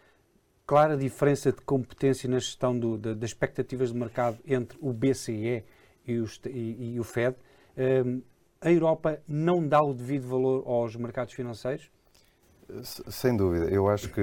clara 0.67 0.97
diferença 0.97 1.53
de 1.53 1.61
competência 1.61 2.29
na 2.29 2.39
gestão 2.39 2.79
do, 2.79 2.97
da, 2.99 3.15
das 3.15 3.31
expectativas 3.31 3.93
de 3.93 3.99
mercado 3.99 4.39
entre 4.47 4.79
o 4.81 4.93
BCE 4.93 5.65
e, 6.07 6.25
e, 6.47 6.95
e 6.95 7.01
o 7.01 7.05
Fed? 7.05 7.37
Um, 7.77 8.23
a 8.61 8.73
Europa 8.73 9.21
não 9.29 9.67
dá 9.67 9.83
o 9.83 9.95
devido 9.95 10.27
valor 10.27 10.65
aos 10.67 10.97
mercados 10.97 11.35
financeiros? 11.35 11.91
Sem 12.83 13.37
dúvida. 13.37 13.67
Eu 13.67 13.89
acho 13.89 14.09
que 14.09 14.21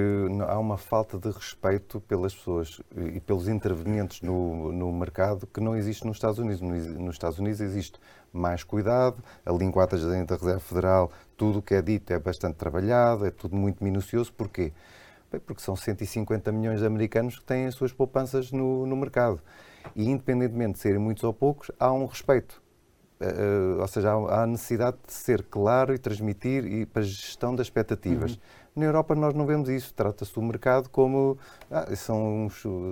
há 0.48 0.60
uma 0.60 0.78
falta 0.78 1.18
de 1.18 1.32
respeito 1.32 2.02
pelas 2.02 2.36
pessoas 2.36 2.82
e 3.14 3.20
pelos 3.22 3.48
intervenientes 3.48 4.22
no, 4.22 4.72
no 4.72 4.92
mercado 4.92 5.48
que 5.48 5.62
não 5.62 5.76
existe 5.76 6.06
nos 6.06 6.18
Estados 6.18 6.40
Unidos. 6.40 6.60
Nos 6.60 7.16
Estados 7.16 7.40
Unidos 7.40 7.62
existe 7.62 7.98
mais 8.34 8.64
cuidado, 8.64 9.24
a 9.46 9.52
linguagem 9.54 10.26
da 10.26 10.36
Reserva 10.36 10.60
Federal, 10.60 11.12
tudo 11.38 11.60
o 11.60 11.62
que 11.62 11.74
é 11.76 11.82
dito 11.82 12.12
é 12.12 12.20
bastante 12.20 12.56
trabalhado, 12.56 13.26
é 13.26 13.32
tudo 13.32 13.56
muito 13.56 13.82
minucioso. 13.84 14.34
Porquê? 14.34 14.74
Bem, 15.32 15.40
porque 15.40 15.62
são 15.62 15.76
150 15.76 16.52
milhões 16.52 16.80
de 16.80 16.86
americanos 16.86 17.40
que 17.40 17.46
têm 17.46 17.68
as 17.68 17.76
suas 17.76 17.94
poupanças 17.94 18.52
no, 18.52 18.86
no 18.86 18.96
mercado. 18.96 19.40
E, 19.96 20.10
independentemente 20.10 20.74
de 20.74 20.80
serem 20.80 21.00
muitos 21.00 21.24
ou 21.24 21.34
poucos, 21.34 21.72
há 21.80 21.92
um 21.94 22.06
respeito. 22.06 22.63
Uh, 23.24 23.82
ou 23.82 23.88
seja, 23.88 24.12
há, 24.12 24.44
a 24.44 24.48
necessidade 24.48 24.98
de 25.06 25.14
ser 25.14 25.44
claro 25.44 25.94
e 25.94 25.98
transmitir 25.98 26.66
e 26.66 26.86
para 26.86 27.02
a 27.02 27.06
gestão 27.06 27.56
das 27.56 27.68
expectativas. 27.68 28.34
Uhum. 28.34 28.38
Na 28.76 28.86
Europa 28.86 29.14
nós 29.14 29.34
não 29.34 29.46
vemos 29.46 29.70
isso. 29.70 29.94
Trata-se 29.94 30.34
do 30.34 30.42
mercado 30.42 30.90
como 30.90 31.38
ah, 31.70 31.96
são, 31.96 32.50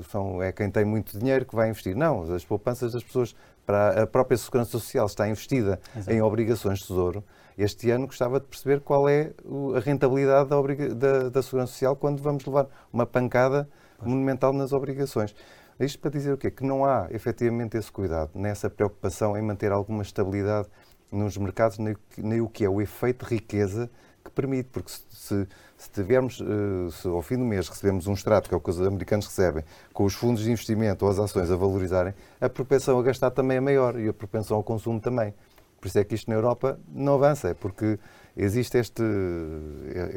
são, 0.10 0.42
é 0.42 0.52
quem 0.52 0.70
tem 0.70 0.86
muito 0.86 1.18
dinheiro 1.18 1.46
que 1.46 1.56
vai 1.56 1.70
investir. 1.70 1.96
Não, 1.96 2.34
as 2.34 2.46
poupanças 2.46 2.94
das 2.94 3.04
pessoas 3.04 3.36
para 3.66 4.04
a 4.04 4.08
própria 4.08 4.38
segurança 4.38 4.72
social 4.72 5.06
está 5.06 5.28
investida 5.28 5.80
Exato. 5.96 6.12
em 6.12 6.22
obrigações 6.22 6.80
de 6.80 6.88
tesouro. 6.88 7.24
Este 7.58 7.90
ano 7.92 8.08
gostava 8.08 8.40
de 8.40 8.46
perceber 8.46 8.80
qual 8.82 9.10
é 9.10 9.32
a 9.76 9.80
rentabilidade 9.80 10.50
da, 10.50 10.62
da, 10.94 11.30
da 11.30 11.42
segurança 11.42 11.74
social 11.74 11.96
quando 11.96 12.22
vamos 12.22 12.46
levar 12.46 12.68
uma 12.92 13.06
pancada 13.06 13.68
pois. 13.98 14.10
monumental 14.10 14.54
nas 14.54 14.74
obrigações. 14.74 15.36
Isto 15.82 15.98
para 15.98 16.12
dizer 16.12 16.32
o 16.32 16.38
quê? 16.38 16.52
Que 16.52 16.64
não 16.64 16.86
há 16.86 17.08
efetivamente 17.10 17.76
esse 17.76 17.92
cuidado, 17.92 18.30
nessa 18.36 18.70
preocupação 18.70 19.36
em 19.36 19.42
manter 19.42 19.72
alguma 19.72 20.04
estabilidade 20.04 20.68
nos 21.12 21.36
mercados, 21.38 21.80
nem, 21.80 22.40
o 22.40 22.48
que 22.48 22.64
é 22.64 22.70
o 22.70 22.80
efeito 22.80 23.26
de 23.26 23.34
riqueza 23.34 23.90
que 24.24 24.30
permite, 24.30 24.70
porque 24.72 24.92
se, 25.10 25.48
se 25.76 25.90
tivermos, 25.90 26.40
eh, 26.40 26.92
se 26.92 27.08
ao 27.08 27.24
fim 27.24 27.36
do 27.36 27.44
mês 27.44 27.68
recebemos 27.68 28.06
um 28.06 28.14
extrato, 28.14 28.48
que 28.48 28.54
é 28.54 28.58
o 28.58 28.62
que 28.62 28.70
os 28.70 28.80
americanos 28.80 29.26
recebem, 29.26 29.64
com 29.92 30.04
os 30.04 30.14
fundos 30.14 30.44
de 30.44 30.52
investimento 30.52 31.04
ou 31.04 31.10
as 31.10 31.18
ações 31.18 31.50
a 31.50 31.56
valorizarem, 31.56 32.14
a 32.40 32.48
propensão 32.48 33.00
a 33.00 33.02
gastar 33.02 33.32
também 33.32 33.58
é 33.58 33.60
maior 33.60 34.00
e 34.00 34.08
a 34.08 34.14
propensão 34.14 34.58
ao 34.58 34.64
consumo 34.64 35.00
também. 35.00 35.34
Por 35.80 35.88
isso 35.88 35.98
é 35.98 36.04
que 36.04 36.14
isto 36.14 36.30
na 36.30 36.36
Europa 36.36 36.80
não 36.88 37.16
avança, 37.16 37.50
é 37.50 37.54
porque 37.56 37.98
existe 38.38 38.78
este, 38.78 39.02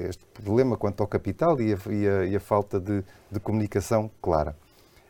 este 0.09 0.23
problema 0.27 0.77
quanto 0.77 1.01
ao 1.01 1.07
capital 1.07 1.59
e 1.59 1.73
a, 1.73 1.79
e 1.91 2.07
a, 2.07 2.25
e 2.27 2.37
a 2.37 2.41
falta 2.41 2.79
de, 2.79 3.03
de 3.33 3.41
comunicação 3.41 4.11
clara. 4.21 4.55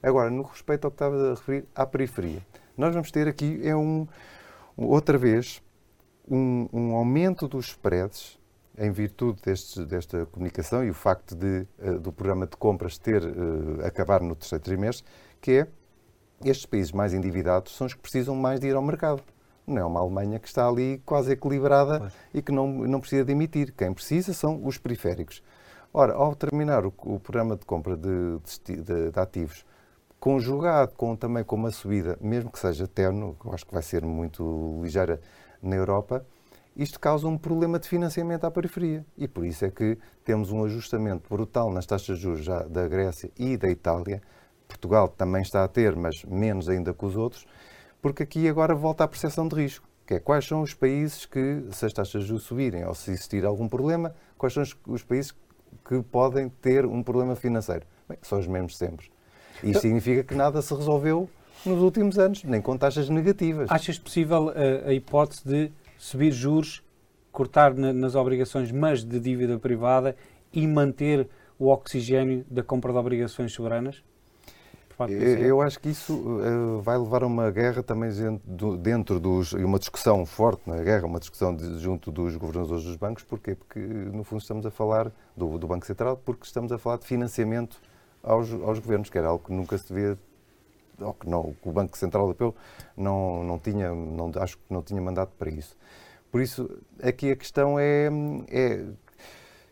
Agora, 0.04 0.28
no 0.28 0.42
respeito 0.42 0.84
ao 0.84 0.90
que 0.90 0.96
estava 0.96 1.16
a 1.16 1.30
referir 1.30 1.64
à 1.74 1.86
periferia, 1.86 2.42
nós 2.76 2.92
vamos 2.92 3.10
ter 3.10 3.26
aqui 3.26 3.58
é 3.64 3.74
um, 3.74 4.06
outra 4.76 5.16
vez 5.16 5.62
um, 6.30 6.68
um 6.70 6.94
aumento 6.94 7.48
dos 7.48 7.68
spreads 7.68 8.38
em 8.76 8.90
virtude 8.90 9.40
deste, 9.42 9.82
desta 9.86 10.26
comunicação 10.26 10.84
e 10.84 10.90
o 10.90 10.94
facto 10.94 11.34
de, 11.34 11.66
uh, 11.78 11.98
do 11.98 12.12
programa 12.12 12.46
de 12.46 12.54
compras 12.54 12.98
ter 12.98 13.22
uh, 13.22 13.86
acabar 13.86 14.20
no 14.20 14.34
terceiro 14.34 14.62
trimestre, 14.62 15.06
que 15.40 15.52
é 15.52 15.66
estes 16.44 16.66
países 16.66 16.92
mais 16.92 17.14
endividados 17.14 17.74
são 17.74 17.86
os 17.86 17.94
que 17.94 18.00
precisam 18.00 18.36
mais 18.36 18.60
de 18.60 18.66
ir 18.66 18.74
ao 18.74 18.82
mercado. 18.82 19.22
Não 19.66 19.78
é 19.78 19.84
uma 19.86 20.00
Alemanha 20.00 20.38
que 20.38 20.48
está 20.48 20.68
ali 20.68 21.00
quase 21.06 21.32
equilibrada 21.32 22.00
pois. 22.00 22.12
e 22.34 22.42
que 22.42 22.52
não, 22.52 22.66
não 22.68 23.00
precisa 23.00 23.24
de 23.24 23.32
emitir. 23.32 23.72
Quem 23.74 23.94
precisa 23.94 24.34
são 24.34 24.66
os 24.66 24.76
periféricos. 24.76 25.42
Ora, 25.94 26.12
ao 26.12 26.34
terminar 26.34 26.84
o, 26.84 26.92
o 27.04 27.18
programa 27.18 27.56
de 27.56 27.64
compra 27.64 27.96
de, 27.96 28.38
de, 28.66 29.10
de 29.10 29.18
ativos 29.18 29.64
conjugado 30.24 30.94
com, 30.94 31.14
também 31.14 31.44
com 31.44 31.54
uma 31.54 31.70
subida, 31.70 32.16
mesmo 32.18 32.50
que 32.50 32.58
seja 32.58 32.88
terno, 32.88 33.36
eu 33.44 33.52
acho 33.52 33.66
que 33.66 33.74
vai 33.74 33.82
ser 33.82 34.06
muito 34.06 34.80
ligeira 34.82 35.20
na 35.62 35.76
Europa, 35.76 36.24
isto 36.74 36.98
causa 36.98 37.28
um 37.28 37.36
problema 37.36 37.78
de 37.78 37.86
financiamento 37.86 38.44
à 38.44 38.50
periferia. 38.50 39.04
E 39.18 39.28
por 39.28 39.44
isso 39.44 39.66
é 39.66 39.70
que 39.70 39.98
temos 40.24 40.50
um 40.50 40.64
ajustamento 40.64 41.28
brutal 41.28 41.70
nas 41.70 41.84
taxas 41.84 42.16
de 42.16 42.22
juros 42.22 42.46
da 42.46 42.88
Grécia 42.88 43.30
e 43.38 43.58
da 43.58 43.68
Itália. 43.68 44.22
Portugal 44.66 45.08
também 45.08 45.42
está 45.42 45.62
a 45.62 45.68
ter, 45.68 45.94
mas 45.94 46.24
menos 46.24 46.70
ainda 46.70 46.94
que 46.94 47.04
os 47.04 47.16
outros, 47.16 47.44
porque 48.00 48.22
aqui 48.22 48.48
agora 48.48 48.74
volta 48.74 49.04
a 49.04 49.08
percepção 49.08 49.46
de 49.46 49.54
risco. 49.54 49.86
Que 50.06 50.14
é 50.14 50.20
quais 50.20 50.46
são 50.46 50.62
os 50.62 50.72
países 50.72 51.26
que, 51.26 51.66
se 51.70 51.84
as 51.84 51.92
taxas 51.92 52.22
de 52.22 52.28
juros 52.28 52.44
subirem 52.44 52.82
ou 52.86 52.94
se 52.94 53.10
existir 53.10 53.44
algum 53.44 53.68
problema, 53.68 54.14
quais 54.38 54.54
são 54.54 54.62
os 54.86 55.02
países 55.02 55.34
que 55.86 56.02
podem 56.02 56.48
ter 56.48 56.86
um 56.86 57.02
problema 57.02 57.36
financeiro? 57.36 57.84
Bem, 58.08 58.16
são 58.22 58.38
os 58.38 58.46
mesmos 58.46 58.78
sempre. 58.78 59.12
Isto 59.62 59.80
significa 59.80 60.22
que 60.24 60.34
nada 60.34 60.60
se 60.60 60.74
resolveu 60.74 61.28
nos 61.64 61.80
últimos 61.80 62.18
anos, 62.18 62.44
nem 62.44 62.60
com 62.60 62.76
taxas 62.76 63.08
negativas. 63.08 63.70
Achas 63.70 63.98
possível 63.98 64.50
a, 64.50 64.52
eh, 64.54 64.84
a 64.86 64.92
hipótese 64.92 65.42
de 65.44 65.72
subir 65.98 66.32
juros, 66.32 66.82
cortar 67.32 67.74
na, 67.74 67.92
nas 67.92 68.14
obrigações, 68.14 68.70
mas 68.70 69.04
de 69.04 69.18
dívida 69.18 69.58
privada 69.58 70.16
e 70.52 70.66
manter 70.66 71.28
o 71.58 71.68
oxigênio 71.68 72.44
da 72.50 72.62
compra 72.62 72.92
de 72.92 72.98
obrigações 72.98 73.52
soberanas? 73.52 74.02
Eu 75.40 75.60
acho 75.60 75.80
que 75.80 75.88
isso 75.88 76.14
uh, 76.14 76.80
vai 76.80 76.96
levar 76.96 77.24
a 77.24 77.26
uma 77.26 77.50
guerra 77.50 77.82
também 77.82 78.10
dentro, 78.78 79.18
dos. 79.18 79.50
e 79.50 79.64
uma 79.64 79.78
discussão 79.78 80.24
forte 80.24 80.68
na 80.68 80.76
guerra, 80.76 81.04
uma 81.04 81.18
discussão 81.18 81.54
de, 81.54 81.80
junto 81.80 82.12
dos 82.12 82.36
governadores 82.36 82.84
dos 82.84 82.94
bancos. 82.94 83.24
Porquê? 83.24 83.56
Porque, 83.56 83.80
no 83.80 84.22
fundo, 84.22 84.40
estamos 84.40 84.64
a 84.64 84.70
falar 84.70 85.10
do, 85.36 85.58
do 85.58 85.66
Banco 85.66 85.84
Central, 85.84 86.20
porque 86.24 86.44
estamos 86.46 86.70
a 86.70 86.78
falar 86.78 86.98
de 86.98 87.06
financiamento 87.06 87.80
aos, 88.24 88.50
aos 88.52 88.78
governos, 88.78 89.10
que 89.10 89.18
era 89.18 89.28
algo 89.28 89.44
que 89.44 89.52
nunca 89.52 89.78
se 89.78 89.88
devia 89.88 90.18
ou 91.00 91.14
que, 91.14 91.28
não, 91.28 91.54
que 91.60 91.68
o 91.68 91.72
Banco 91.72 91.96
Central 91.98 92.24
Europeu 92.24 92.54
não, 92.96 93.42
não 93.44 93.58
tinha, 93.58 93.92
não, 93.94 94.30
acho 94.36 94.56
que 94.56 94.62
não 94.70 94.82
tinha 94.82 95.00
mandato 95.00 95.32
para 95.38 95.50
isso. 95.50 95.76
Por 96.30 96.40
isso, 96.40 96.68
aqui 97.02 97.30
a 97.30 97.36
questão 97.36 97.78
é, 97.78 98.08
é, 98.48 98.84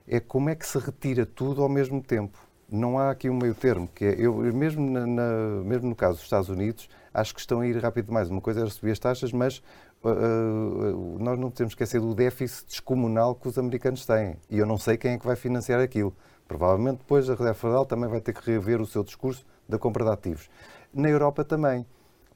é 0.06 0.20
como 0.20 0.48
é 0.48 0.54
que 0.54 0.66
se 0.66 0.78
retira 0.78 1.26
tudo 1.26 1.62
ao 1.62 1.68
mesmo 1.68 2.00
tempo. 2.02 2.38
Não 2.70 2.98
há 2.98 3.10
aqui 3.10 3.28
um 3.28 3.36
meio 3.36 3.54
termo, 3.54 3.88
que 3.94 4.04
é, 4.04 4.14
eu, 4.18 4.34
mesmo, 4.36 4.88
na, 4.88 5.06
na, 5.06 5.32
mesmo 5.64 5.88
no 5.88 5.94
caso 5.94 6.14
dos 6.14 6.24
Estados 6.24 6.48
Unidos, 6.48 6.88
acho 7.12 7.34
que 7.34 7.40
estão 7.40 7.60
a 7.60 7.66
ir 7.66 7.76
rápido 7.76 8.06
demais. 8.06 8.30
Uma 8.30 8.40
coisa 8.40 8.64
é 8.64 8.70
subir 8.70 8.92
as 8.92 8.98
taxas, 8.98 9.32
mas 9.32 9.62
uh, 10.02 10.08
uh, 10.08 11.18
nós 11.18 11.38
não 11.38 11.50
que 11.50 11.62
esquecer 11.64 12.00
do 12.00 12.14
déficit 12.14 12.66
descomunal 12.68 13.34
que 13.34 13.48
os 13.48 13.58
americanos 13.58 14.06
têm. 14.06 14.36
E 14.48 14.58
eu 14.58 14.64
não 14.64 14.78
sei 14.78 14.96
quem 14.96 15.12
é 15.12 15.18
que 15.18 15.26
vai 15.26 15.36
financiar 15.36 15.80
aquilo. 15.80 16.14
Provavelmente 16.52 16.98
depois 16.98 17.30
a 17.30 17.32
Reserva 17.32 17.54
Federal 17.54 17.86
também 17.86 18.10
vai 18.10 18.20
ter 18.20 18.34
que 18.34 18.50
rever 18.50 18.78
o 18.78 18.84
seu 18.84 19.02
discurso 19.02 19.42
da 19.66 19.78
compra 19.78 20.04
de 20.04 20.10
ativos. 20.10 20.50
Na 20.92 21.08
Europa 21.08 21.42
também, 21.42 21.86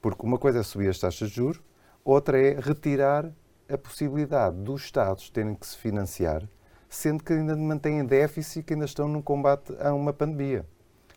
porque 0.01 0.25
uma 0.25 0.39
coisa 0.39 0.57
é 0.57 0.63
subir 0.63 0.89
as 0.89 0.97
taxas 0.97 1.29
de 1.29 1.35
juros, 1.35 1.61
outra 2.03 2.41
é 2.41 2.59
retirar 2.59 3.31
a 3.71 3.77
possibilidade 3.77 4.57
dos 4.57 4.85
Estados 4.85 5.29
terem 5.29 5.53
que 5.53 5.67
se 5.67 5.77
financiar, 5.77 6.49
sendo 6.89 7.23
que 7.23 7.31
ainda 7.31 7.55
mantêm 7.55 8.03
déficit 8.03 8.61
e 8.61 8.63
que 8.63 8.73
ainda 8.73 8.85
estão 8.85 9.07
num 9.07 9.21
combate 9.21 9.71
a 9.79 9.93
uma 9.93 10.11
pandemia. 10.11 10.65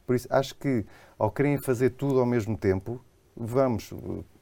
Por 0.06 0.14
isso, 0.14 0.28
acho 0.28 0.54
que 0.56 0.84
ao 1.18 1.30
querem 1.30 1.56
fazer 1.56 1.90
tudo 1.90 2.20
ao 2.20 2.26
mesmo 2.26 2.54
tempo, 2.54 3.02
vamos, 3.34 3.94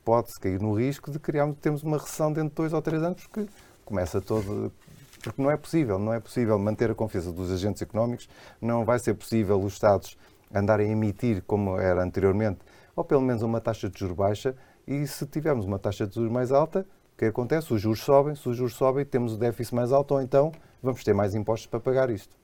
pode-se 0.04 0.40
cair 0.40 0.60
no 0.60 0.72
risco 0.72 1.12
de 1.12 1.20
criarmos, 1.20 1.58
temos 1.60 1.84
uma 1.84 1.96
recessão 1.96 2.32
dentro 2.32 2.48
de 2.48 2.56
dois 2.56 2.72
ou 2.72 2.82
três 2.82 3.04
anos, 3.04 3.24
porque 3.24 3.48
começa 3.84 4.20
todo, 4.20 4.72
porque 5.22 5.42
não 5.42 5.50
é 5.50 5.56
possível, 5.56 5.98
não 5.98 6.12
é 6.12 6.20
possível 6.20 6.58
manter 6.58 6.90
a 6.90 6.94
confiança 6.94 7.32
dos 7.32 7.50
agentes 7.50 7.82
económicos, 7.82 8.28
não 8.60 8.84
vai 8.84 8.98
ser 8.98 9.14
possível 9.14 9.60
os 9.60 9.74
Estados 9.74 10.16
andarem 10.54 10.88
a 10.88 10.92
emitir, 10.92 11.42
como 11.46 11.78
era 11.78 12.02
anteriormente, 12.02 12.58
ou 12.96 13.04
pelo 13.04 13.20
menos 13.20 13.42
uma 13.42 13.60
taxa 13.60 13.88
de 13.88 13.98
juros 13.98 14.16
baixa, 14.16 14.54
e 14.86 15.06
se 15.06 15.26
tivermos 15.26 15.66
uma 15.66 15.78
taxa 15.78 16.06
de 16.06 16.14
juros 16.14 16.32
mais 16.32 16.50
alta, 16.50 16.86
o 17.14 17.18
que 17.18 17.26
acontece? 17.26 17.74
Os 17.74 17.80
juros 17.80 18.00
sobem, 18.00 18.34
se 18.34 18.48
os 18.48 18.56
juros 18.56 18.74
sobem, 18.74 19.04
temos 19.04 19.34
o 19.34 19.36
déficit 19.36 19.74
mais 19.74 19.92
alto, 19.92 20.14
ou 20.14 20.22
então 20.22 20.52
vamos 20.82 21.02
ter 21.04 21.12
mais 21.12 21.34
impostos 21.34 21.66
para 21.66 21.80
pagar 21.80 22.10
isto. 22.10 22.38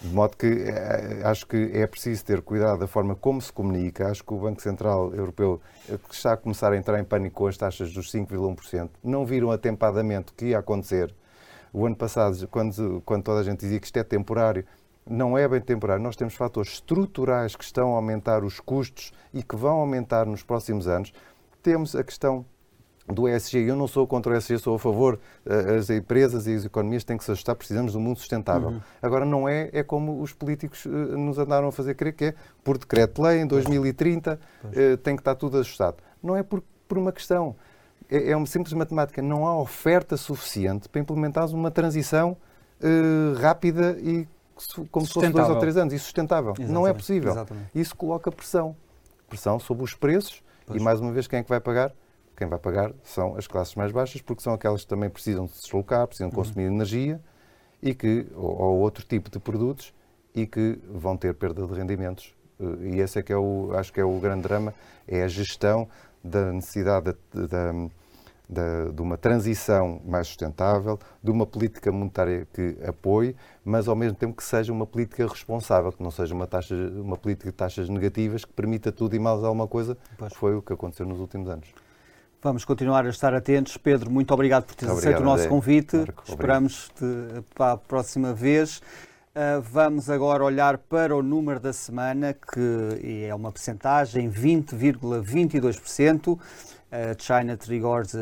De 0.00 0.08
modo 0.08 0.36
que 0.36 0.46
é, 0.46 1.22
acho 1.24 1.46
que 1.46 1.70
é 1.72 1.86
preciso 1.86 2.22
ter 2.24 2.42
cuidado 2.42 2.80
da 2.80 2.86
forma 2.86 3.14
como 3.14 3.40
se 3.40 3.50
comunica. 3.50 4.10
Acho 4.10 4.22
que 4.22 4.34
o 4.34 4.38
Banco 4.38 4.60
Central 4.60 5.14
Europeu 5.14 5.60
eh, 5.88 5.98
está 6.10 6.34
a 6.34 6.36
começar 6.36 6.70
a 6.70 6.76
entrar 6.76 7.00
em 7.00 7.04
pânico 7.04 7.36
com 7.36 7.46
as 7.46 7.56
taxas 7.56 7.92
dos 7.92 8.12
5,1%. 8.12 8.90
Não 9.02 9.24
viram 9.24 9.50
atempadamente 9.50 10.32
o 10.32 10.34
que 10.34 10.46
ia 10.46 10.58
acontecer 10.58 11.14
o 11.76 11.84
ano 11.84 11.94
passado, 11.94 12.48
quando, 12.48 13.02
quando 13.04 13.22
toda 13.22 13.40
a 13.40 13.44
gente 13.44 13.60
dizia 13.60 13.78
que 13.78 13.84
isto 13.84 13.98
é 13.98 14.02
temporário, 14.02 14.64
não 15.06 15.36
é 15.36 15.46
bem 15.46 15.60
temporário. 15.60 16.02
Nós 16.02 16.16
temos 16.16 16.32
fatores 16.32 16.72
estruturais 16.72 17.54
que 17.54 17.62
estão 17.62 17.92
a 17.92 17.96
aumentar 17.96 18.42
os 18.42 18.58
custos 18.58 19.12
e 19.32 19.42
que 19.42 19.54
vão 19.54 19.80
aumentar 19.80 20.24
nos 20.24 20.42
próximos 20.42 20.88
anos. 20.88 21.12
Temos 21.62 21.94
a 21.94 22.02
questão 22.02 22.46
do 23.06 23.28
ESG. 23.28 23.58
Eu 23.68 23.76
não 23.76 23.86
sou 23.86 24.06
contra 24.06 24.32
o 24.32 24.36
ESG, 24.36 24.58
sou 24.58 24.76
a 24.76 24.78
favor. 24.78 25.20
Eh, 25.44 25.76
as 25.76 25.90
empresas 25.90 26.46
e 26.46 26.54
as 26.54 26.64
economias 26.64 27.04
têm 27.04 27.18
que 27.18 27.24
se 27.24 27.30
ajustar. 27.30 27.54
Precisamos 27.54 27.92
de 27.92 27.98
um 27.98 28.00
mundo 28.00 28.18
sustentável. 28.18 28.70
Uhum. 28.70 28.80
Agora, 29.02 29.26
não 29.26 29.46
é, 29.46 29.68
é 29.70 29.82
como 29.82 30.22
os 30.22 30.32
políticos 30.32 30.86
eh, 30.86 30.88
nos 30.88 31.38
andaram 31.38 31.68
a 31.68 31.72
fazer 31.72 31.94
crer 31.94 32.14
que 32.14 32.24
é 32.24 32.34
por 32.64 32.78
decreto-lei 32.78 33.40
em 33.42 33.46
2030 33.46 34.40
pois. 34.62 34.74
tem 35.02 35.14
que 35.14 35.20
estar 35.20 35.34
tudo 35.34 35.58
ajustado. 35.58 35.98
Não 36.22 36.34
é 36.34 36.42
por, 36.42 36.62
por 36.88 36.96
uma 36.96 37.12
questão 37.12 37.54
é, 38.10 38.30
é 38.30 38.36
uma 38.36 38.46
simples 38.46 38.72
matemática. 38.72 39.20
Não 39.22 39.46
há 39.46 39.58
oferta 39.58 40.16
suficiente 40.16 40.88
para 40.88 41.00
implementares 41.00 41.52
uma 41.52 41.70
transição 41.70 42.36
uh, 42.80 43.40
rápida 43.40 43.96
e 44.00 44.28
como 44.90 45.06
se 45.06 45.12
fosse 45.12 45.28
dois 45.30 45.48
ou 45.48 45.58
três 45.58 45.76
anos 45.76 45.92
e 45.92 45.98
sustentável. 45.98 46.52
Exatamente. 46.52 46.72
Não 46.72 46.86
é 46.86 46.92
possível. 46.92 47.32
Exatamente. 47.32 47.70
Isso 47.74 47.94
coloca 47.94 48.32
pressão. 48.32 48.74
Pressão 49.28 49.58
sobre 49.58 49.84
os 49.84 49.94
preços 49.94 50.42
pois. 50.66 50.80
e, 50.80 50.84
mais 50.84 51.00
uma 51.00 51.12
vez, 51.12 51.26
quem 51.26 51.40
é 51.40 51.42
que 51.42 51.48
vai 51.48 51.60
pagar? 51.60 51.92
Quem 52.36 52.46
vai 52.46 52.58
pagar 52.58 52.92
são 53.02 53.36
as 53.36 53.46
classes 53.46 53.74
mais 53.74 53.92
baixas, 53.92 54.20
porque 54.20 54.42
são 54.42 54.54
aquelas 54.54 54.82
que 54.82 54.88
também 54.88 55.10
precisam 55.10 55.46
de 55.46 55.52
se 55.52 55.62
deslocar, 55.62 56.06
precisam 56.06 56.28
de 56.28 56.36
uhum. 56.36 56.42
consumir 56.42 56.64
energia 56.64 57.20
e 57.82 57.94
que, 57.94 58.26
ou, 58.34 58.60
ou, 58.60 58.78
outro 58.78 59.04
tipo 59.06 59.30
de 59.30 59.38
produtos 59.38 59.92
e 60.34 60.46
que 60.46 60.78
vão 60.90 61.16
ter 61.16 61.34
perda 61.34 61.66
de 61.66 61.72
rendimentos. 61.72 62.34
Eh, 62.60 62.96
e 62.96 63.00
esse 63.00 63.18
é 63.18 63.22
que 63.22 63.32
é 63.32 63.36
o, 63.36 63.70
acho 63.74 63.92
que 63.92 64.00
é 64.00 64.04
o 64.04 64.18
grande 64.18 64.42
drama, 64.42 64.74
é 65.08 65.22
a 65.22 65.28
gestão 65.28 65.88
da 66.26 66.52
necessidade 66.52 67.14
de, 67.32 67.40
de, 67.40 67.90
de, 68.48 68.92
de, 68.92 69.02
uma 69.02 69.16
transição 69.16 70.00
mais 70.04 70.26
sustentável, 70.26 70.98
de 71.22 71.30
uma 71.30 71.46
política 71.46 71.90
monetária 71.90 72.46
que 72.52 72.76
apoie, 72.86 73.34
mas 73.64 73.88
ao 73.88 73.96
mesmo 73.96 74.16
tempo 74.16 74.36
que 74.36 74.44
seja 74.44 74.72
uma 74.72 74.86
política 74.86 75.26
responsável, 75.26 75.92
que 75.92 76.02
não 76.02 76.10
seja 76.10 76.34
uma, 76.34 76.46
taxa, 76.46 76.74
uma 76.74 77.16
política 77.16 77.50
de 77.50 77.56
taxas 77.56 77.88
negativas 77.88 78.44
que 78.44 78.52
permita 78.52 78.92
tudo 78.92 79.16
e 79.16 79.18
mais 79.18 79.42
alguma 79.42 79.66
coisa, 79.66 79.96
pois. 80.16 80.32
que 80.32 80.38
foi 80.38 80.54
o 80.54 80.62
que 80.62 80.72
aconteceu 80.72 81.06
nos 81.06 81.18
últimos 81.18 81.48
anos. 81.48 81.68
Vamos 82.42 82.64
continuar 82.64 83.04
a 83.04 83.08
estar 83.08 83.34
atentos. 83.34 83.76
Pedro, 83.76 84.10
muito 84.10 84.32
obrigado 84.32 84.64
por 84.64 84.74
teres 84.76 84.96
aceito 84.96 85.20
o 85.20 85.24
nosso 85.24 85.48
convite. 85.48 85.96
Marco, 85.96 86.22
Esperamos 86.28 86.90
para 87.54 87.72
a 87.72 87.76
próxima 87.76 88.32
vez. 88.32 88.80
Uh, 89.36 89.60
vamos 89.60 90.08
agora 90.08 90.42
olhar 90.42 90.78
para 90.78 91.14
o 91.14 91.22
número 91.22 91.60
da 91.60 91.70
semana, 91.70 92.32
que 92.32 93.26
é 93.26 93.34
uma 93.34 93.52
percentagem 93.52 94.30
20,22%. 94.30 96.28
Uh, 96.28 96.40
China 97.18 97.54
Trigors 97.54 98.14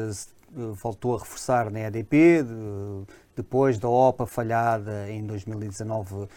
voltou 0.74 1.14
a 1.14 1.20
reforçar 1.20 1.70
na 1.70 1.78
EDP, 1.82 2.42
de, 2.42 3.04
depois 3.36 3.78
da 3.78 3.88
OPA 3.88 4.26
falhada 4.26 5.08
em 5.08 5.24
2019, 5.24 6.14
uh, 6.14 6.28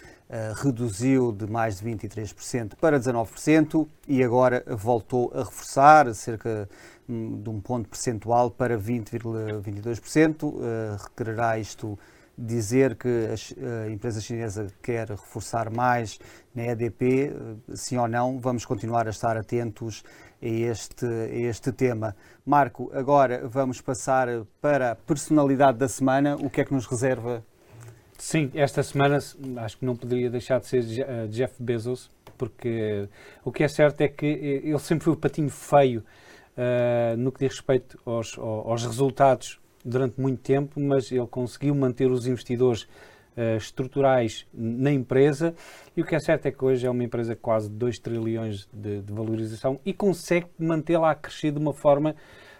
reduziu 0.57 1.31
de 1.31 1.47
mais 1.47 1.79
de 1.79 1.85
23% 1.89 2.75
para 2.79 2.99
19% 2.99 3.87
e 4.07 4.23
agora 4.23 4.63
voltou 4.67 5.31
a 5.33 5.39
reforçar 5.39 6.13
cerca 6.13 6.69
um, 7.09 7.41
de 7.41 7.49
um 7.49 7.59
ponto 7.59 7.89
percentual 7.89 8.51
para 8.51 8.77
20,22%. 8.77 10.43
Uh, 10.43 10.97
requererá 11.01 11.57
isto 11.57 11.97
dizer 12.37 12.95
que 12.95 13.07
a, 13.07 13.89
empresa 13.89 14.21
chinesa 14.21 14.67
quer 14.81 15.09
reforçar 15.09 15.71
mais 15.71 16.19
na 16.53 16.65
EDP, 16.65 17.31
uh, 17.31 17.75
sim 17.75 17.97
ou 17.97 18.07
não, 18.07 18.39
vamos 18.39 18.65
continuar 18.65 19.07
a 19.07 19.09
estar 19.09 19.35
atentos 19.35 20.03
a 20.41 20.45
este, 20.45 21.05
a 21.05 21.35
este 21.35 21.71
tema. 21.71 22.15
Marco, 22.45 22.91
agora 22.93 23.47
vamos 23.47 23.81
passar 23.81 24.27
para 24.61 24.91
a 24.91 24.95
personalidade 24.95 25.79
da 25.79 25.87
semana. 25.87 26.35
O 26.35 26.49
que 26.49 26.61
é 26.61 26.65
que 26.65 26.73
nos 26.73 26.85
reserva? 26.85 27.43
Sim, 28.17 28.51
esta 28.53 28.83
semana 28.83 29.17
acho 29.17 29.77
que 29.77 29.85
não 29.85 29.95
poderia 29.95 30.29
deixar 30.29 30.59
de 30.59 30.67
ser 30.67 30.83
eh, 30.99 31.27
Jeff 31.27 31.61
Bezos, 31.61 32.11
porque 32.35 33.07
o 33.43 33.51
que 33.51 33.63
é 33.63 33.67
certo 33.67 34.01
é 34.01 34.07
que 34.07 34.25
ele 34.25 34.79
sempre 34.79 35.05
foi 35.05 35.13
o 35.13 35.17
patinho 35.17 35.49
feio 35.49 36.03
uh, 36.57 37.17
no 37.17 37.31
que 37.31 37.39
diz 37.39 37.57
respeito 37.57 37.99
aos, 38.05 38.37
aos 38.37 38.85
resultados 38.85 39.59
durante 39.87 40.19
muito 40.19 40.41
tempo, 40.41 40.79
mas 40.79 41.11
ele 41.11 41.25
conseguiu 41.27 41.73
manter 41.73 42.11
os 42.11 42.27
investidores 42.27 42.83
uh, 42.83 43.57
estruturais 43.57 44.45
na 44.53 44.91
empresa 44.91 45.55
e 45.95 46.01
o 46.01 46.05
que 46.05 46.15
é 46.15 46.19
certo 46.19 46.45
é 46.47 46.51
que 46.51 46.63
hoje 46.63 46.85
é 46.85 46.89
uma 46.89 47.03
empresa 47.03 47.33
de 47.33 47.41
quase 47.41 47.69
2 47.69 47.99
trilhões 47.99 48.67
de, 48.73 49.01
de 49.01 49.13
valorização 49.13 49.79
e 49.85 49.93
consegue 49.93 50.47
mantê-la 50.59 51.11
a 51.11 51.15
crescer 51.15 51.51
de 51.51 51.57
uma 51.57 51.73
forma 51.73 52.15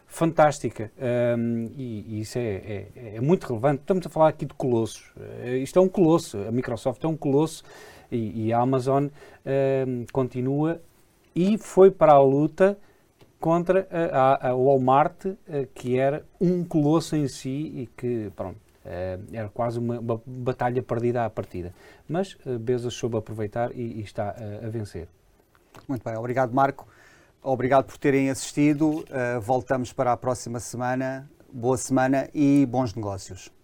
fantástica 0.05 0.89
um, 1.37 1.69
e, 1.75 2.05
e, 2.07 2.21
isso 2.21 2.37
é, 2.37 2.41
é, 2.41 2.87
é, 3.15 3.21
muito 3.21 3.45
relevante. 3.45 3.81
Estamos 3.81 4.07
a 4.07 4.09
falar 4.09 4.29
aqui 4.29 4.45
de 4.45 4.53
colossos. 4.53 5.11
Uh, 5.17 5.57
isto 5.57 5.77
é 5.77 5.81
um 5.81 5.89
colosso. 5.89 6.37
A 6.37 6.51
Microsoft 6.51 7.03
é 7.03 7.07
um 7.07 7.17
colosso 7.17 7.61
e, 8.09 8.45
e 8.47 8.53
a 8.53 8.59
Amazon 8.59 9.07
continua 10.13 10.81
e 11.35 11.57
foi 11.57 11.91
para 11.91 12.13
a 12.13 12.21
luta 12.21 12.77
contra 13.39 13.87
a, 13.91 14.49
a, 14.49 14.55
Walmart, 14.55 15.25
uh, 15.25 15.35
que 15.73 15.97
era 15.97 16.25
um 16.39 16.63
colosso 16.63 17.15
em 17.15 17.27
si 17.27 17.49
e 17.49 17.89
que, 17.95 18.31
pronto, 18.35 18.67
Uh, 18.87 19.19
era 19.33 19.49
quase 19.49 19.77
uma, 19.79 19.99
uma, 19.99 20.21
batalha 20.25 20.81
perdida 20.81 21.25
à 21.25 21.29
partida. 21.29 21.73
Mas 22.07 22.37
uh, 22.45 22.57
Bezos 22.57 22.93
soube 22.93 23.17
aproveitar 23.17 23.69
e, 23.75 23.99
e 23.99 24.01
está 24.01 24.29
a 24.29 24.69
vencer. 24.69 25.09
Muito 25.89 26.01
bem, 26.05 26.15
obrigado 26.15 26.53
Marco. 26.53 26.87
Obrigado 27.43 27.83
por 27.83 27.97
terem 27.97 28.29
assistido. 28.29 29.03
voltamos 29.41 29.91
para 29.91 30.13
a 30.13 30.15
próxima 30.15 30.61
semana. 30.61 31.29
Boa 31.51 31.75
semana 31.75 32.29
e 32.33 32.65
bons 32.65 32.95
negócios. 32.95 33.56